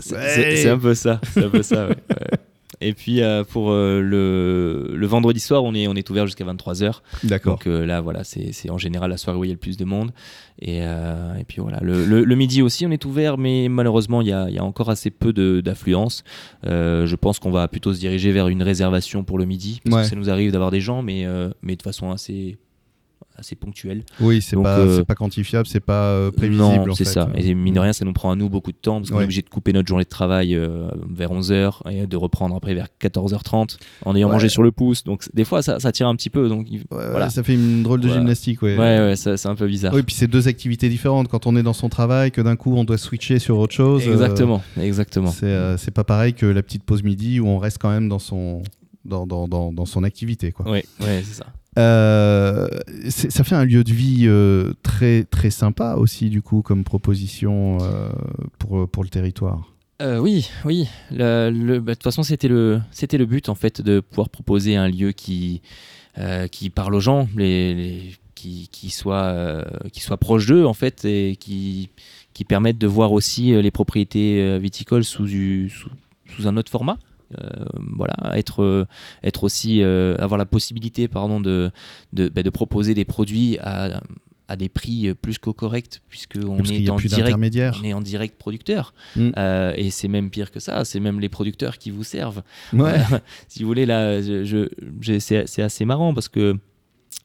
C'est- 0.00 0.68
un 0.68 0.78
peu 0.78 0.94
ça. 0.94 1.20
C'est 1.32 1.44
un 1.44 1.50
peu 1.50 1.62
ça. 1.62 1.88
ouais. 1.88 1.96
Ouais. 2.10 2.38
Et 2.80 2.92
puis 2.92 3.22
euh, 3.22 3.42
pour 3.42 3.72
euh, 3.72 4.00
le, 4.00 4.94
le 4.94 5.06
vendredi 5.08 5.40
soir, 5.40 5.64
on 5.64 5.74
est, 5.74 5.88
on 5.88 5.94
est 5.96 6.08
ouvert 6.10 6.26
jusqu'à 6.26 6.44
23h. 6.44 7.00
D'accord. 7.24 7.54
Donc 7.54 7.66
euh, 7.66 7.84
là, 7.84 8.00
voilà, 8.00 8.22
c'est 8.22 8.52
c'est 8.52 8.70
en 8.70 8.78
général 8.78 9.10
la 9.10 9.16
soirée 9.16 9.36
où 9.36 9.42
il 9.42 9.48
y 9.48 9.50
a 9.50 9.54
le 9.54 9.58
plus 9.58 9.76
de 9.76 9.84
monde. 9.84 10.12
Et, 10.62 10.78
et 10.78 11.44
puis 11.48 11.60
voilà, 11.60 11.80
le, 11.82 12.04
le- 12.04 12.22
le 12.22 12.34
midi 12.36 12.62
aussi, 12.62 12.86
on 12.86 12.92
est 12.92 13.04
ouvert, 13.04 13.36
mais 13.36 13.68
malheureusement, 13.68 14.20
il 14.20 14.28
y 14.28 14.32
a, 14.32 14.48
y 14.48 14.58
a 14.58 14.64
encore 14.64 14.90
assez 14.90 15.10
peu 15.10 15.32
d'affluence. 15.60 16.22
Je 16.64 17.14
pense 17.16 17.40
qu'on 17.40 17.50
va 17.50 17.66
plutôt 17.66 17.92
se 17.92 17.98
diriger 17.98 18.30
vers 18.30 18.46
une 18.46 18.62
réservation 18.62 19.24
pour 19.24 19.38
le 19.38 19.44
midi. 19.44 19.80
Parce 19.84 19.96
Ouais. 19.96 20.02
que 20.02 20.08
ça 20.10 20.14
nous 20.16 20.30
arrive 20.30 20.52
d'avoir 20.52 20.70
des 20.70 20.80
gens, 20.80 21.02
mais, 21.02 21.26
mais 21.62 21.74
de 21.74 21.82
façon 21.82 22.12
assez, 22.12 22.58
assez 23.38 23.54
ponctuelle. 23.56 24.02
Oui, 24.20 24.42
c'est 24.42 24.56
pas, 24.56 24.78
euh, 24.78 24.96
c'est 24.98 25.04
pas 25.04 25.14
quantifiable, 25.14 25.66
c'est 25.66 25.80
pas 25.80 26.04
euh, 26.06 26.30
prévisible. 26.30 26.92
C'est 26.96 27.04
ça. 27.04 27.28
Et 27.36 27.54
mine 27.54 27.74
de 27.74 27.80
rien, 27.80 27.92
ça 27.92 28.04
nous 28.04 28.12
prend 28.12 28.30
à 28.30 28.36
nous 28.36 28.48
beaucoup 28.48 28.72
de 28.72 28.76
temps 28.76 28.98
parce 28.98 29.10
qu'on 29.10 29.16
Ouais. 29.16 29.22
est 29.22 29.24
obligé 29.26 29.42
de 29.42 29.48
couper 29.48 29.72
notre 29.72 29.86
journée 29.88 30.04
de 30.04 30.08
travail 30.08 30.54
euh, 30.54 30.88
vers 31.08 31.30
11h 31.32 31.88
et 31.90 32.06
de 32.06 32.16
reprendre 32.16 32.54
après 32.56 32.74
vers 32.74 32.88
14h30 33.00 33.78
en 34.04 34.14
ayant 34.16 34.28
Ouais. 34.28 34.32
mangé 34.34 34.48
sur 34.48 34.62
le 34.62 34.72
pouce. 34.72 35.04
Donc 35.04 35.24
des 35.34 35.44
fois, 35.44 35.62
ça, 35.62 35.78
ça 35.80 35.92
tire 35.92 36.08
un 36.08 36.16
petit 36.16 36.30
peu. 36.30 36.48
Donc 36.48 36.66
il- 36.70 36.78
Ouais, 36.90 36.96
ouais, 36.98 37.10
voilà. 37.10 37.30
Ça 37.30 37.42
fait 37.42 37.54
une 37.54 37.82
drôle 37.82 38.00
de 38.00 38.08
gymnastique, 38.08 38.62
ouais. 38.62 38.76
Ouais, 38.76 39.14
c'est 39.16 39.46
un 39.46 39.54
peu 39.54 39.66
bizarre. 39.66 39.92
Oui, 39.94 40.02
puis 40.02 40.14
c'est 40.14 40.26
deux 40.28 40.48
activités 40.48 40.88
différentes. 40.88 41.28
Quand 41.28 41.46
on 41.46 41.56
est 41.56 41.62
dans 41.62 41.72
son 41.72 41.88
travail, 41.88 42.30
que 42.30 42.40
d'un 42.40 42.56
coup 42.56 42.74
on 42.76 42.84
doit 42.84 42.98
switcher 42.98 43.38
sur 43.38 43.58
autre 43.58 43.74
chose. 43.74 44.06
euh, 44.06 44.12
Exactement, 44.12 44.62
exactement. 44.80 45.30
c'est 45.30 45.46
euh, 45.46 45.76
c'est 45.76 45.90
pas 45.92 46.04
pareil 46.04 46.34
que 46.34 46.46
la 46.46 46.62
petite 46.62 46.82
pause 46.84 47.02
midi 47.02 47.40
où 47.40 47.46
on 47.46 47.58
reste 47.58 47.78
quand 47.80 47.90
même 47.90 48.08
dans 48.08 48.18
son, 48.18 48.62
dans, 49.04 49.26
dans, 49.26 49.48
dans, 49.48 49.72
dans 49.72 49.86
son 49.86 50.02
activité. 50.04 50.52
Quoi. 50.52 50.66
Ouais, 50.70 50.84
ouais, 51.00 51.22
c'est 51.24 51.34
ça. 51.34 51.46
Euh, 51.78 52.66
ça 53.08 53.44
fait 53.44 53.54
un 53.54 53.64
lieu 53.64 53.84
de 53.84 53.92
vie 53.92 54.24
euh, 54.26 54.72
très, 54.82 55.24
très 55.24 55.50
sympa 55.50 55.94
aussi, 55.94 56.28
du 56.28 56.42
coup, 56.42 56.62
comme 56.62 56.82
proposition 56.82 57.78
euh, 57.80 58.08
pour, 58.58 58.88
pour 58.88 59.04
le 59.04 59.08
territoire. 59.08 59.72
Oui, 60.00 60.48
oui. 60.64 60.88
Bah, 61.10 61.50
De 61.50 61.80
toute 61.94 62.02
façon, 62.04 62.22
c'était 62.22 62.46
le, 62.46 62.80
le 63.12 63.24
but 63.24 63.48
en 63.48 63.56
fait 63.56 63.80
de 63.80 63.98
pouvoir 63.98 64.28
proposer 64.28 64.76
un 64.76 64.88
lieu 64.88 65.10
qui, 65.10 65.60
qui 66.52 66.70
parle 66.70 66.94
aux 66.94 67.00
gens, 67.00 67.28
les, 67.36 68.14
qui, 68.36 68.68
qui 68.70 68.90
soit, 68.90 69.66
qui 69.92 70.00
soit 70.00 70.16
proche 70.16 70.46
d'eux 70.46 70.64
en 70.64 70.72
fait 70.72 71.04
et 71.04 71.34
qui, 71.34 71.90
qui 72.32 72.44
permettent 72.44 72.78
de 72.78 72.86
voir 72.86 73.10
aussi 73.10 73.60
les 73.60 73.72
propriétés 73.72 74.56
viticoles 74.60 75.02
sous, 75.02 75.26
sous, 75.26 75.90
sous 76.28 76.46
un 76.46 76.56
autre 76.56 76.70
format. 76.70 76.98
Euh, 77.38 77.64
voilà, 77.96 78.14
être, 78.38 78.86
être 79.22 79.44
aussi, 79.44 79.82
euh, 79.82 80.16
avoir 80.18 80.38
la 80.38 80.46
possibilité, 80.46 81.08
pardon, 81.08 81.40
de, 81.40 81.70
de, 82.12 82.28
bah, 82.28 82.42
de 82.42 82.50
proposer 82.50 82.94
des 82.94 83.04
produits 83.04 83.58
à, 83.60 84.00
à 84.48 84.56
des 84.56 84.70
prix 84.70 85.12
plus 85.20 85.36
qu'au 85.38 85.52
correct, 85.52 86.00
puisque 86.08 86.38
on 86.42 86.56
Parce 86.56 86.70
est 86.70 86.88
en 86.88 86.96
direct 87.18 87.36
on 87.82 87.84
est 87.84 87.92
en 87.92 88.00
direct 88.00 88.38
producteur. 88.38 88.94
Mm. 89.14 89.30
Euh, 89.36 89.74
et 89.76 89.90
c'est 89.90 90.08
même 90.08 90.30
pire 90.30 90.50
que 90.50 90.58
ça, 90.60 90.84
c'est 90.86 91.00
même 91.00 91.20
les 91.20 91.28
producteurs 91.28 91.76
qui 91.76 91.90
vous 91.90 92.04
servent. 92.04 92.42
Ouais. 92.72 92.94
Euh, 93.12 93.18
si 93.48 93.62
vous 93.62 93.68
voulez, 93.68 93.84
là, 93.84 94.22
je, 94.22 94.44
je- 95.00 95.18
c'est 95.18 95.62
assez 95.62 95.84
marrant 95.84 96.14
parce 96.14 96.28
que. 96.28 96.56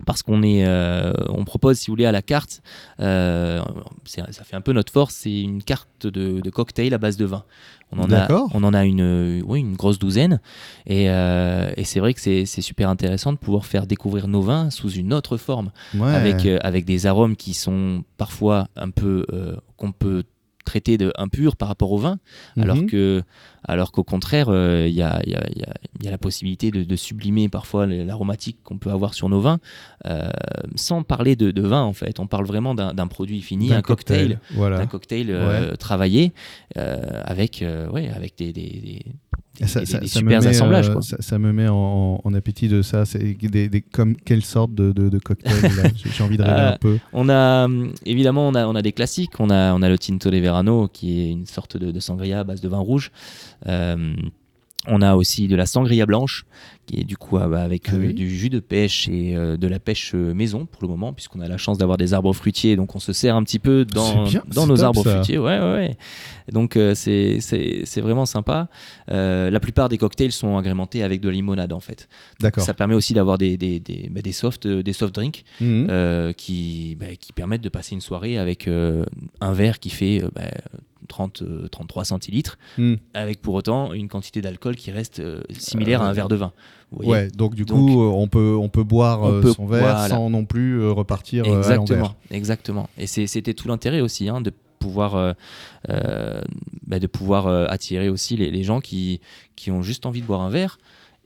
Parce 0.06 0.24
qu'on 0.24 0.44
est, 0.44 0.66
euh, 0.66 1.14
on 1.30 1.46
propose, 1.46 1.78
si 1.78 1.88
vous 1.88 1.94
voulez, 1.94 2.06
à 2.06 2.12
la 2.12 2.22
carte, 2.22 2.62
euh, 3.00 3.62
ça 4.06 4.44
fait 4.44 4.56
un 4.56 4.62
peu 4.62 4.74
notre 4.74 4.92
force, 4.92 5.14
c'est 5.16 5.42
une 5.42 5.64
carte 5.64 6.08
de, 6.08 6.42
de 6.42 6.50
cocktail 6.50 6.94
à 6.94 6.98
base 6.98 7.18
de 7.18 7.26
vin. 7.26 7.44
On 7.92 8.00
en 8.00 8.08
a, 8.16 8.28
on 8.54 8.64
en 8.64 8.74
a 8.74 8.86
une, 8.86 9.44
oui, 9.46 9.60
une 9.60 9.76
grosse 9.76 10.00
douzaine, 10.00 10.40
et, 10.88 11.10
euh, 11.10 11.72
et 11.78 11.84
c'est 11.84 12.00
vrai 12.00 12.14
que 12.16 12.20
c'est 12.22 12.46
super 12.46 12.90
intéressant 12.90 13.34
de 13.34 13.38
pouvoir 13.38 13.66
faire 13.66 13.86
découvrir 13.86 14.28
nos 14.28 14.42
vins 14.42 14.70
sous 14.72 14.90
une 14.90 15.14
autre 15.14 15.38
forme 15.38 15.72
Ouais. 15.94 16.14
avec, 16.14 16.46
avec 16.46 16.86
des 16.86 17.06
arômes 17.06 17.36
qui 17.36 17.54
sont 17.54 18.04
parfois 18.18 18.68
un 18.76 18.90
peu 18.90 19.26
qu'on 19.78 19.92
peut 19.92 20.24
traiter 20.66 20.98
de 20.98 21.12
impurs 21.18 21.56
par 21.56 21.68
rapport 21.68 21.92
au 21.92 21.98
vin, 21.98 22.18
alors 22.58 22.78
Mhm. 22.78 22.86
que 22.90 23.22
alors 23.66 23.92
qu'au 23.92 24.04
contraire 24.04 24.48
euh, 24.50 24.86
il 24.88 24.94
y, 24.94 25.02
a, 25.02 25.22
il 25.26 25.32
y, 25.32 25.36
a, 25.36 25.44
il 25.56 25.60
y 25.60 25.64
a- 25.64 25.74
il 26.00 26.06
y 26.06 26.08
a 26.08 26.12
la 26.12 26.18
possibilité 26.18 26.70
de, 26.72 26.84
de 26.84 26.96
sublimer 26.98 27.48
parfois 27.48 27.86
l'aromatique 27.86 28.58
qu'on 28.64 28.78
peut 28.78 28.90
avoir 28.90 29.14
sur 29.14 29.30
nos 29.30 29.40
vins, 29.40 29.60
euh, 30.06 30.30
sans 30.76 31.04
parler 31.04 31.36
de, 31.38 31.52
de 31.52 31.62
vin 31.62 31.82
en 31.84 31.94
fait. 31.94 32.20
On 32.20 32.28
parle 32.28 32.46
vraiment 32.46 32.76
d'un 32.76 33.08
produit 33.08 33.42
fini, 33.42 33.72
un 33.72 33.82
cocktail, 33.82 34.40
Voilà. 34.54 34.80
d'un 34.80 34.88
cocktail 34.88 35.28
euh, 35.30 35.76
travaillé 35.76 36.34
euh, 36.78 37.22
avec 37.24 37.64
ouais 37.94 38.10
avec 38.14 38.38
des, 38.38 38.52
des, 38.52 38.62
des- 38.62 39.06
des- 39.60 39.68
Ça, 39.68 39.82
des- 39.82 39.86
ça- 39.86 40.00
des 40.00 40.08
ça 40.08 40.20
me 40.22 40.26
super 40.26 40.42
met, 40.42 40.48
assemblages. 40.48 40.92
quoi. 40.92 41.02
ça, 41.04 41.18
ça 41.20 41.38
me 41.40 41.54
met 41.54 41.68
en, 41.70 42.20
en 42.24 42.34
appétit 42.34 42.68
de 42.68 42.82
ça. 42.82 43.06
C'est 43.06 43.38
comme 43.92 44.16
quelle 44.18 44.44
sorte 44.44 44.74
de, 44.74 44.92
de, 44.92 45.10
de 45.10 45.20
cocktail 45.20 45.54
J'ai 45.96 46.24
envie 46.24 46.38
de 46.38 46.44
rêver 46.44 46.56
Euh, 46.60 46.74
un 46.74 46.78
peu. 46.78 46.98
On 47.14 47.30
a 47.30 47.68
évidemment 48.06 48.48
on 48.50 48.56
a, 48.56 48.66
on 48.68 48.74
a 48.76 48.82
des 48.82 48.92
classiques. 48.94 49.40
On 49.40 49.50
a, 49.52 49.74
on 49.76 49.82
a 49.84 49.90
le 49.90 49.98
Tinto 50.00 50.32
de 50.32 50.38
Verano 50.38 50.88
qui 50.92 51.22
est 51.22 51.30
une 51.30 51.46
sorte 51.46 51.78
de, 51.78 51.92
de 51.92 52.00
sangria 52.00 52.40
à 52.40 52.44
base 52.44 52.62
de 52.62 52.68
vin 52.68 52.80
rouge. 52.80 53.12
Euh, 53.68 54.16
on 54.86 55.02
a 55.02 55.16
aussi 55.16 55.48
de 55.48 55.56
la 55.56 55.66
sangria 55.66 56.06
blanche 56.06 56.44
qui 56.88 57.00
est 57.00 57.04
du 57.06 57.16
coup 57.16 57.38
ah 57.38 57.48
bah, 57.48 57.64
avec 57.64 57.84
Ah 57.88 57.94
euh, 57.96 58.00
oui. 58.08 58.14
du 58.14 58.30
jus 58.30 58.50
de 58.50 58.60
pêche 58.60 59.08
et 59.08 59.34
euh, 59.34 59.56
de 59.56 59.66
la 59.68 59.80
pêche 59.80 60.14
maison 60.14 60.66
pour 60.66 60.82
le 60.82 60.90
moment 60.90 61.14
puisqu'on 61.14 61.40
a 61.40 61.48
la 61.48 61.56
chance 61.56 61.78
d'avoir 61.78 61.98
des 61.98 62.14
arbres 62.14 62.34
fruitiers 62.34 62.76
donc 62.76 62.94
on 62.94 63.00
se 63.00 63.14
sert 63.14 63.38
un 63.38 63.44
petit 63.46 63.60
peu 63.60 63.86
dans, 63.86 64.26
bien, 64.26 64.44
dans 64.54 64.68
nos 64.68 64.76
top, 64.76 64.86
arbres 64.88 65.04
ça. 65.06 65.12
fruitiers 65.12 65.38
ouais 65.38 65.58
ouais, 65.58 65.74
ouais. 65.74 65.98
donc 66.52 66.76
euh, 66.76 66.94
c'est 66.96 67.40
vraiment 68.02 68.26
sympa 68.26 68.68
Euh, 69.10 69.50
la 69.50 69.60
plupart 69.62 69.88
des 69.88 69.98
cocktails 69.98 70.34
sont 70.34 70.58
agrémentés 70.58 71.02
avec 71.02 71.22
de 71.22 71.30
la 71.30 71.36
limonade 71.36 71.72
en 71.72 71.80
fait 71.80 72.10
D'accord. 72.42 72.66
ça 72.66 72.74
permet 72.74 72.96
aussi 72.96 73.14
d'avoir 73.14 73.38
des 73.38 73.56
des, 73.56 73.80
des, 73.80 74.10
bah, 74.12 74.22
des 74.22 74.34
soft 74.34 74.68
des 74.68 74.94
soft 74.94 75.16
drinks 75.16 75.46
euh, 75.62 76.34
qui, 76.34 76.98
bah, 77.00 77.16
qui 77.18 77.32
permettent 77.32 77.64
de 77.64 77.70
passer 77.70 77.96
une 77.96 78.02
soirée 78.02 78.38
avec 78.38 78.68
un 78.68 79.54
verre 79.54 79.80
qui 79.80 79.90
fait 79.92 80.22
bah, 80.36 80.42
30, 81.08 81.42
euh, 81.42 81.68
33 81.68 82.06
centilitres, 82.06 82.58
Mhm. 82.78 82.98
avec 83.14 83.42
pour 83.42 83.54
autant 83.56 83.94
une 83.94 84.08
quantité 84.08 84.42
d'alcool 84.42 84.76
qui 84.76 84.92
reste 84.92 85.20
euh, 85.20 85.42
similaire 85.52 86.02
à 86.02 86.08
un 86.08 86.14
verre 86.14 86.28
de 86.30 86.36
vin. 86.36 86.52
Vous 86.92 86.98
voyez 87.04 87.12
Ouais, 87.12 87.28
donc 87.32 87.56
du 87.56 87.66
Donc, 87.66 87.88
coup, 87.90 88.02
euh, 88.04 88.08
on 88.08 88.28
peut, 88.28 88.56
on 88.60 88.70
peut 88.70 88.84
boire 88.84 89.22
on 89.24 89.32
euh, 89.34 89.42
peut- 89.42 89.54
son 89.54 89.66
verre 89.66 89.82
voilà. 89.82 90.08
sans 90.10 90.30
non 90.30 90.46
plus 90.46 90.80
euh, 90.80 90.92
repartir 90.92 91.46
euh, 91.46 91.54
à 91.56 91.58
Exactement, 91.58 92.16
exactement. 92.32 92.90
Et 92.98 93.08
c'était 93.08 93.54
tout 93.54 93.68
l'intérêt 93.68 94.02
aussi 94.02 94.30
hein, 94.30 94.42
de 94.42 94.52
pouvoir, 94.80 95.16
euh, 95.16 95.34
euh, 95.90 96.42
bah, 96.86 97.00
de 97.00 97.08
pouvoir 97.08 97.48
euh, 97.48 97.66
attirer 97.70 98.10
aussi 98.10 98.36
les, 98.38 98.52
les 98.52 98.64
gens 98.64 98.82
qui, 98.82 99.22
qui 99.56 99.72
ont 99.72 99.82
juste 99.82 100.06
envie 100.06 100.22
de 100.22 100.26
boire 100.28 100.42
un 100.42 100.50
verre 100.50 100.78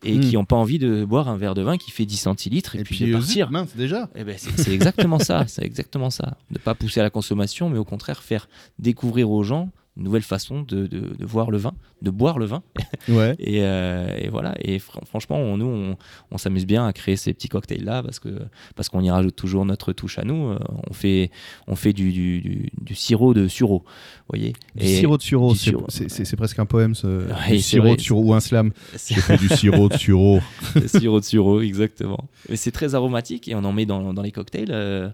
et 0.04 0.18
Mm. 0.18 0.22
qui 0.22 0.34
n'ont 0.36 0.46
pas 0.46 0.56
envie 0.56 0.78
de 0.80 1.06
boire 1.06 1.28
un 1.28 1.38
verre 1.38 1.56
de 1.56 1.62
vin 1.64 1.78
qui 1.78 1.92
fait 1.92 2.06
10 2.06 2.18
centilitres 2.18 2.76
et, 2.76 2.84
puis, 2.84 3.00
de 3.00 3.10
euh, 3.10 3.18
partir. 3.18 3.50
mince, 3.52 3.76
déjà. 3.76 4.10
Eh 4.16 4.24
ben, 4.24 4.36
c'est 4.38 4.58
c'est 4.60 4.74
exactement 4.74 5.20
ça, 5.20 5.46
c'est 5.48 5.64
exactement 5.64 6.10
ça. 6.10 6.38
Ne 6.52 6.58
pas 6.60 6.76
pousser 6.76 7.00
à 7.00 7.04
la 7.04 7.10
consommation, 7.10 7.70
mais 7.70 7.78
au 7.80 7.84
contraire 7.86 8.22
faire 8.22 8.48
découvrir 8.80 9.32
aux 9.32 9.44
gens 9.44 9.70
une 9.98 10.04
nouvelle 10.04 10.22
façon 10.22 10.62
de, 10.62 10.88
de- 10.88 11.16
de 11.18 11.26
voir 11.26 11.50
le 11.52 11.58
vin, 11.58 11.74
de 12.02 12.10
boire 12.12 12.38
le 12.40 12.46
vin. 12.46 12.62
Ouais. 13.10 13.36
Et, 13.40 13.60
euh, 13.64 14.16
et 14.20 14.28
voilà. 14.30 14.54
Et 14.62 14.78
fr- 14.80 15.04
franchement, 15.06 15.38
on- 15.38 15.58
nous, 15.58 15.66
on, 15.66 15.98
on 16.32 16.38
s'amuse 16.38 16.66
bien 16.66 16.86
à 16.86 16.94
créer 16.94 17.16
ces 17.16 17.34
petits 17.34 17.48
cocktails 17.48 17.84
là 17.86 18.04
parce 18.04 18.20
que 18.20 18.30
parce 18.76 18.90
qu'on 18.90 19.02
y 19.02 19.10
rajoute 19.10 19.36
toujours 19.36 19.66
notre 19.66 19.94
touche 19.94 20.20
à 20.20 20.24
nous. 20.24 20.50
Euh, 20.52 20.60
On 20.90 20.94
fait 20.94 21.32
on 21.68 21.76
fait 21.76 21.94
du, 21.94 22.12
du, 22.12 22.42
du- 22.42 22.70
du 22.82 22.96
sirop 22.96 23.34
de 23.34 23.48
sureau, 23.48 23.84
voyez. 24.30 24.54
Du 24.76 24.84
Et 24.86 24.98
sirop 24.98 25.18
de 25.18 25.22
sureau, 25.24 25.56
c'est- 25.56 26.36
presque 26.36 26.60
un 26.60 26.66
poème, 26.66 26.94
ce 26.96 27.08
Ouais, 27.50 27.58
sirop 27.60 27.96
de 27.96 28.02
sureau 28.02 28.24
ou 28.24 28.34
un 28.34 28.40
slam. 28.42 28.72
c'est- 28.96 29.38
du 29.38 29.48
sirop 29.56 29.90
de 29.90 29.98
sureau. 29.98 30.40
Sirop 30.86 31.20
de 31.22 31.26
sureau, 31.26 31.62
exactement. 31.62 32.30
Mais 32.50 32.56
c'est 32.58 32.72
très 32.72 32.94
aromatique 32.94 33.48
et 33.48 33.56
on 33.56 33.64
en 33.64 33.74
met 33.74 33.86
dans, 33.86 34.14
dans 34.14 34.22
les 34.22 34.32
cocktails. 34.32 34.72
euh, 34.72 35.10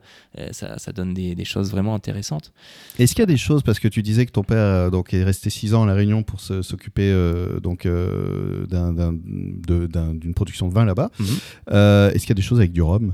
ça, 0.51 0.77
ça 0.79 0.91
donne 0.91 1.13
des, 1.13 1.35
des 1.35 1.45
choses 1.45 1.69
vraiment 1.71 1.93
intéressantes. 1.93 2.51
Est-ce 2.97 3.13
qu'il 3.13 3.21
y 3.21 3.23
a 3.23 3.27
des 3.27 3.37
choses, 3.37 3.61
parce 3.61 3.79
que 3.79 3.87
tu 3.87 4.01
disais 4.01 4.25
que 4.25 4.31
ton 4.31 4.43
père 4.43 4.57
euh, 4.73 4.89
donc, 4.89 5.13
est 5.13 5.23
resté 5.23 5.49
6 5.49 5.73
ans 5.73 5.83
à 5.83 5.85
La 5.85 5.93
Réunion 5.93 6.23
pour 6.23 6.39
se- 6.41 6.61
s'occuper 6.61 7.11
euh, 7.11 7.59
donc 7.59 7.85
euh, 7.85 8.65
d'une 8.67 10.33
production 10.33 10.67
de 10.67 10.73
vin 10.73 10.85
là-bas, 10.85 11.09
Mhm. 11.19 11.25
Euh, 11.71 12.09
est-ce 12.11 12.19
qu'il 12.21 12.29
y 12.29 12.31
a 12.33 12.35
des 12.35 12.41
choses 12.41 12.59
avec 12.59 12.71
du 12.71 12.81
rhum? 12.81 13.13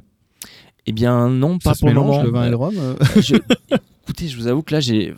Eh 0.85 0.91
bien, 0.91 1.29
non, 1.29 1.59
pas 1.59 1.71
Ça 1.71 1.73
se 1.75 1.79
pour 1.81 1.89
le 1.89 1.93
mélange 1.95 2.07
moment. 2.09 2.23
le 2.23 2.29
vin 2.31 2.45
et 2.47 2.49
le 2.49 2.55
rhum 2.55 2.73
je- 3.17 3.35
écoutez, 4.03 4.27
je 4.27 4.37
vous 4.37 4.47
avoue 4.47 4.63
que 4.63 4.73
là, 4.73 4.79
j'ai, 4.79 5.13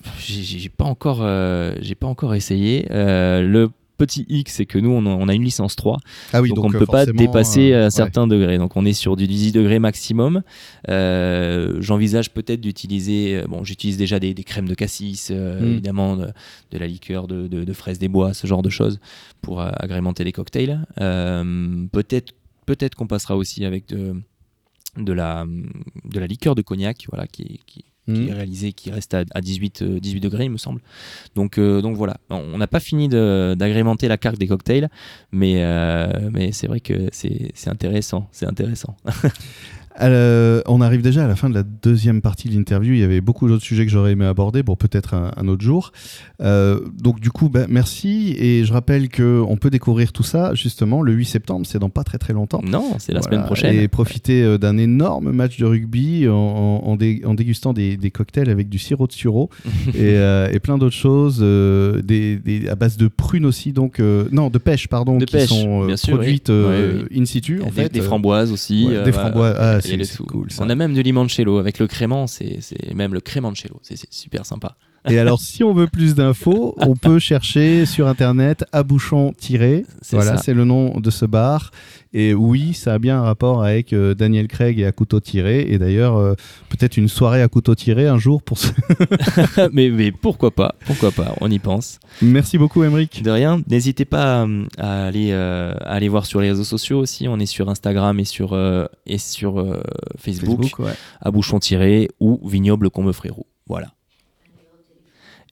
pas 0.75 0.85
encore, 0.85 1.19
euh, 1.21 1.73
j'ai 1.81 1.95
pas 1.95 2.07
encore 2.07 2.35
essayé. 2.35 2.87
Euh, 2.91 3.41
le 3.41 3.69
petit 4.01 4.25
X, 4.29 4.53
c'est 4.55 4.65
que 4.65 4.79
nous, 4.79 4.89
on 4.89 5.05
a, 5.05 5.09
on 5.09 5.27
a 5.27 5.33
une 5.35 5.43
licence 5.43 5.75
3, 5.75 5.99
Ah 6.33 6.41
oui, 6.41 6.49
donc, 6.49 6.65
on 6.65 6.69
ne 6.69 6.75
euh, 6.75 6.79
peut 6.79 6.85
pas 6.87 7.05
dépasser 7.05 7.71
euh, 7.71 7.81
un 7.81 7.83
ouais. 7.85 7.89
certain 7.91 8.25
degré. 8.25 8.57
Donc, 8.57 8.75
on 8.75 8.83
est 8.85 8.93
sur 8.93 9.15
du 9.15 9.27
18 9.27 9.51
degrés 9.51 9.77
maximum. 9.77 10.41
Euh, 10.89 11.77
j'envisage 11.81 12.31
peut-être 12.31 12.61
d'utiliser, 12.61 13.35
euh, 13.37 13.47
bon, 13.47 13.63
j'utilise 13.63 13.97
déjà 13.97 14.19
des, 14.19 14.33
des 14.33 14.43
crèmes 14.43 14.67
de 14.67 14.73
cassis, 14.73 15.29
euh, 15.31 15.61
Mm. 15.61 15.71
évidemment, 15.71 16.15
de, 16.17 16.27
de 16.71 16.77
la 16.79 16.87
liqueur 16.87 17.27
de, 17.27 17.47
de, 17.47 17.63
de 17.63 17.73
fraises 17.73 17.99
des 17.99 18.07
bois, 18.07 18.33
ce 18.33 18.47
genre 18.47 18.63
de 18.63 18.69
choses, 18.69 18.99
pour 19.41 19.61
euh, 19.61 19.69
agrémenter 19.77 20.23
les 20.23 20.31
cocktails. 20.31 20.85
Euh, 20.99 21.85
peut-être, 21.91 22.33
peut-être 22.65 22.95
qu'on 22.95 23.07
passera 23.07 23.37
aussi 23.37 23.65
avec 23.65 23.87
de 23.87 24.15
de 24.97 25.13
la, 25.13 25.45
de 26.03 26.19
la 26.19 26.27
liqueur 26.27 26.53
de 26.53 26.61
cognac, 26.61 27.05
voilà, 27.09 27.25
qui, 27.25 27.61
qui, 27.65 27.85
qui 28.07 28.29
est 28.29 28.33
réalisé, 28.33 28.73
qui 28.73 28.91
reste 28.91 29.13
à, 29.13 29.23
à 29.33 29.41
18, 29.41 29.81
euh, 29.81 29.99
18 29.99 30.19
degrés, 30.19 30.45
il 30.45 30.51
me 30.51 30.57
semble. 30.57 30.81
Donc, 31.35 31.57
euh, 31.57 31.81
donc 31.81 31.95
voilà, 31.95 32.17
on 32.29 32.57
n'a 32.57 32.67
pas 32.67 32.79
fini 32.79 33.07
d'agrémenter 33.07 34.07
la 34.07 34.17
carte 34.17 34.37
des 34.37 34.47
cocktails, 34.47 34.89
mais, 35.31 35.63
euh, 35.63 36.29
mais 36.31 36.51
c'est 36.51 36.67
vrai 36.67 36.79
que 36.79 37.09
c'est 37.11 37.51
c'est 37.53 37.69
intéressant, 37.69 38.27
c'est 38.31 38.47
intéressant. 38.47 38.95
Euh, 39.99 40.61
on 40.67 40.79
arrive 40.81 41.01
déjà 41.01 41.25
à 41.25 41.27
la 41.27 41.35
fin 41.35 41.49
de 41.49 41.53
la 41.53 41.63
deuxième 41.63 42.21
partie 42.21 42.47
de 42.49 42.55
l'interview. 42.55 42.93
Il 42.93 42.99
y 42.99 43.03
avait 43.03 43.21
beaucoup 43.21 43.47
d'autres 43.47 43.63
sujets 43.63 43.85
que 43.85 43.91
j'aurais 43.91 44.11
aimé 44.13 44.25
aborder, 44.25 44.63
pour 44.63 44.77
peut-être 44.77 45.13
un, 45.13 45.31
un 45.35 45.47
autre 45.47 45.63
jour. 45.63 45.91
Euh, 46.41 46.79
donc 47.01 47.19
du 47.19 47.29
coup, 47.29 47.49
ben, 47.49 47.67
merci. 47.69 48.35
Et 48.39 48.63
je 48.65 48.71
rappelle 48.73 49.09
que 49.09 49.41
on 49.47 49.57
peut 49.57 49.69
découvrir 49.69 50.11
tout 50.13 50.23
ça 50.23 50.53
justement 50.53 51.01
le 51.01 51.11
8 51.13 51.25
septembre. 51.25 51.65
C'est 51.65 51.79
dans 51.79 51.89
pas 51.89 52.03
très 52.03 52.17
très 52.17 52.33
longtemps. 52.33 52.61
Non, 52.63 52.95
c'est 52.99 53.11
la 53.11 53.19
Voilà. 53.19 53.35
semaine 53.37 53.45
prochaine. 53.45 53.75
Et 53.75 53.87
profiter 53.87 54.43
euh, 54.43 54.57
d'un 54.57 54.77
énorme 54.77 55.31
match 55.31 55.57
de 55.57 55.65
rugby 55.65 56.27
en, 56.27 56.33
en- 56.33 56.81
en 56.87 56.95
dé- 56.95 57.21
en 57.25 57.33
dégustant 57.33 57.73
des, 57.73 57.97
des 57.97 58.11
cocktails 58.11 58.49
avec 58.49 58.69
du 58.69 58.79
sirop 58.79 59.07
de 59.07 59.11
sureau 59.13 59.49
et, 59.89 59.93
euh, 60.15 60.49
et 60.51 60.59
plein 60.59 60.77
d'autres 60.77 60.95
choses, 60.95 61.39
des, 61.39 62.37
des- 62.37 62.69
à 62.69 62.75
base 62.75 62.97
de 62.97 63.07
prunes 63.07 63.45
aussi, 63.45 63.73
donc 63.73 63.99
non 63.99 64.49
de 64.49 64.57
pêche 64.57 64.87
pardon, 64.87 65.17
De 65.17 65.25
qui 65.25 65.33
pêche, 65.33 65.49
sont 65.49 65.95
sûr, 65.97 66.15
produites 66.15 66.49
oui. 66.49 66.55
Ouais, 66.65 66.91
in 67.17 67.25
situ 67.25 67.61
en 67.61 67.65
des, 67.65 67.71
fait. 67.71 67.89
des 67.93 68.01
framboises 68.01 68.51
aussi. 68.51 68.87
ouais, 68.87 69.03
des 69.03 69.11
voilà. 69.11 69.29
framboises. 69.29 69.55
Ah, 69.59 69.80
c'est 69.81 69.97
de 69.97 70.03
c'est 70.03 70.17
tout. 70.17 70.25
cool. 70.25 70.51
ça. 70.51 70.63
On 70.63 70.69
a 70.69 70.75
même 70.75 70.93
du 70.93 71.03
limoncello 71.03 71.57
avec 71.57 71.79
le 71.79 71.87
crément, 71.87 72.27
c'est 72.27 72.57
c'est 72.61 72.93
même 72.93 73.13
le 73.13 73.21
crémancello, 73.21 73.79
c'est 73.81 73.95
c'est 73.97 74.11
super 74.11 74.45
sympa. 74.45 74.77
Et 75.09 75.17
alors, 75.17 75.39
si 75.39 75.63
on 75.63 75.73
veut 75.73 75.87
plus 75.87 76.13
d'infos, 76.13 76.75
on 76.77 76.95
peut 76.95 77.17
chercher 77.17 77.85
sur 77.85 78.07
internet 78.07 78.65
à 78.71 78.83
bouchon 78.83 79.33
tiré. 79.35 79.85
C'est 80.01 80.15
Voilà, 80.15 80.37
c'est 80.37 80.53
le 80.53 80.63
nom 80.63 80.99
de 80.99 81.09
ce 81.09 81.25
bar. 81.25 81.71
Et 82.13 82.33
oui, 82.33 82.73
ça 82.73 82.93
a 82.93 82.99
bien 82.99 83.19
un 83.19 83.21
rapport 83.21 83.63
avec 83.63 83.93
euh, 83.93 84.13
Daniel 84.13 84.47
Craig 84.47 84.79
et 84.79 84.85
à 84.85 84.91
couteau 84.91 85.21
tiré. 85.21 85.61
Et 85.61 85.77
d'ailleurs, 85.77 86.17
euh, 86.17 86.35
peut-être 86.69 86.97
une 86.97 87.07
soirée 87.07 87.41
à 87.41 87.47
couteau 87.47 87.73
tiré 87.73 88.07
un 88.07 88.17
jour 88.17 88.43
pour 88.43 88.57
ce. 88.57 88.67
mais, 89.71 89.89
mais 89.89 90.11
pourquoi 90.11 90.51
pas, 90.51 90.75
pourquoi 90.85 91.11
pas, 91.11 91.33
on 91.39 91.49
y 91.49 91.57
pense. 91.57 91.99
Merci 92.21 92.57
beaucoup, 92.57 92.83
Emeric. 92.83 93.23
De 93.23 93.31
rien, 93.31 93.61
n'hésitez 93.69 94.03
pas 94.03 94.45
euh, 94.45 94.65
à 94.77 95.05
aller, 95.05 95.29
euh, 95.31 95.73
à 95.79 95.93
aller 95.93 96.09
voir 96.09 96.25
sur 96.25 96.41
les 96.41 96.49
réseaux 96.49 96.65
sociaux 96.65 96.99
aussi. 96.99 97.27
On 97.29 97.39
est 97.39 97.45
sur 97.45 97.69
Instagram 97.69 98.19
et 98.19 98.25
sur, 98.25 98.57
et 99.05 99.17
sur 99.17 99.55
Facebook, 100.19 100.63
Facebook, 100.63 100.85
ouais. 100.85 100.93
à 101.21 101.31
bouchon 101.31 101.59
tiré 101.59 102.09
ou 102.19 102.45
vignoble 102.47 102.89
combe 102.89 103.11
frérot. 103.13 103.47
Voilà. 103.67 103.87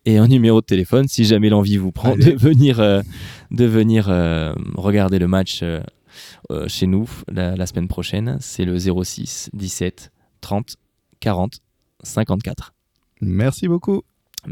Et 0.09 0.17
un 0.17 0.27
numéro 0.27 0.59
de 0.59 0.65
téléphone 0.65 1.07
si 1.07 1.23
jamais 1.23 1.49
l'envie 1.49 1.77
vous 1.77 1.91
prend 1.91 2.13
Allez. 2.13 2.31
de 2.31 2.35
venir, 2.35 2.79
euh, 2.79 3.03
de 3.51 3.65
venir 3.65 4.09
euh, 4.09 4.55
regarder 4.75 5.19
le 5.19 5.27
match 5.27 5.59
euh, 5.61 5.81
chez 6.67 6.87
nous 6.87 7.07
la, 7.31 7.55
la 7.55 7.67
semaine 7.67 7.87
prochaine. 7.87 8.37
C'est 8.39 8.65
le 8.65 8.75
06 8.79 9.51
17 9.53 10.11
30 10.41 10.77
40 11.19 11.59
54. 12.01 12.73
Merci 13.21 13.67
beaucoup. 13.67 14.01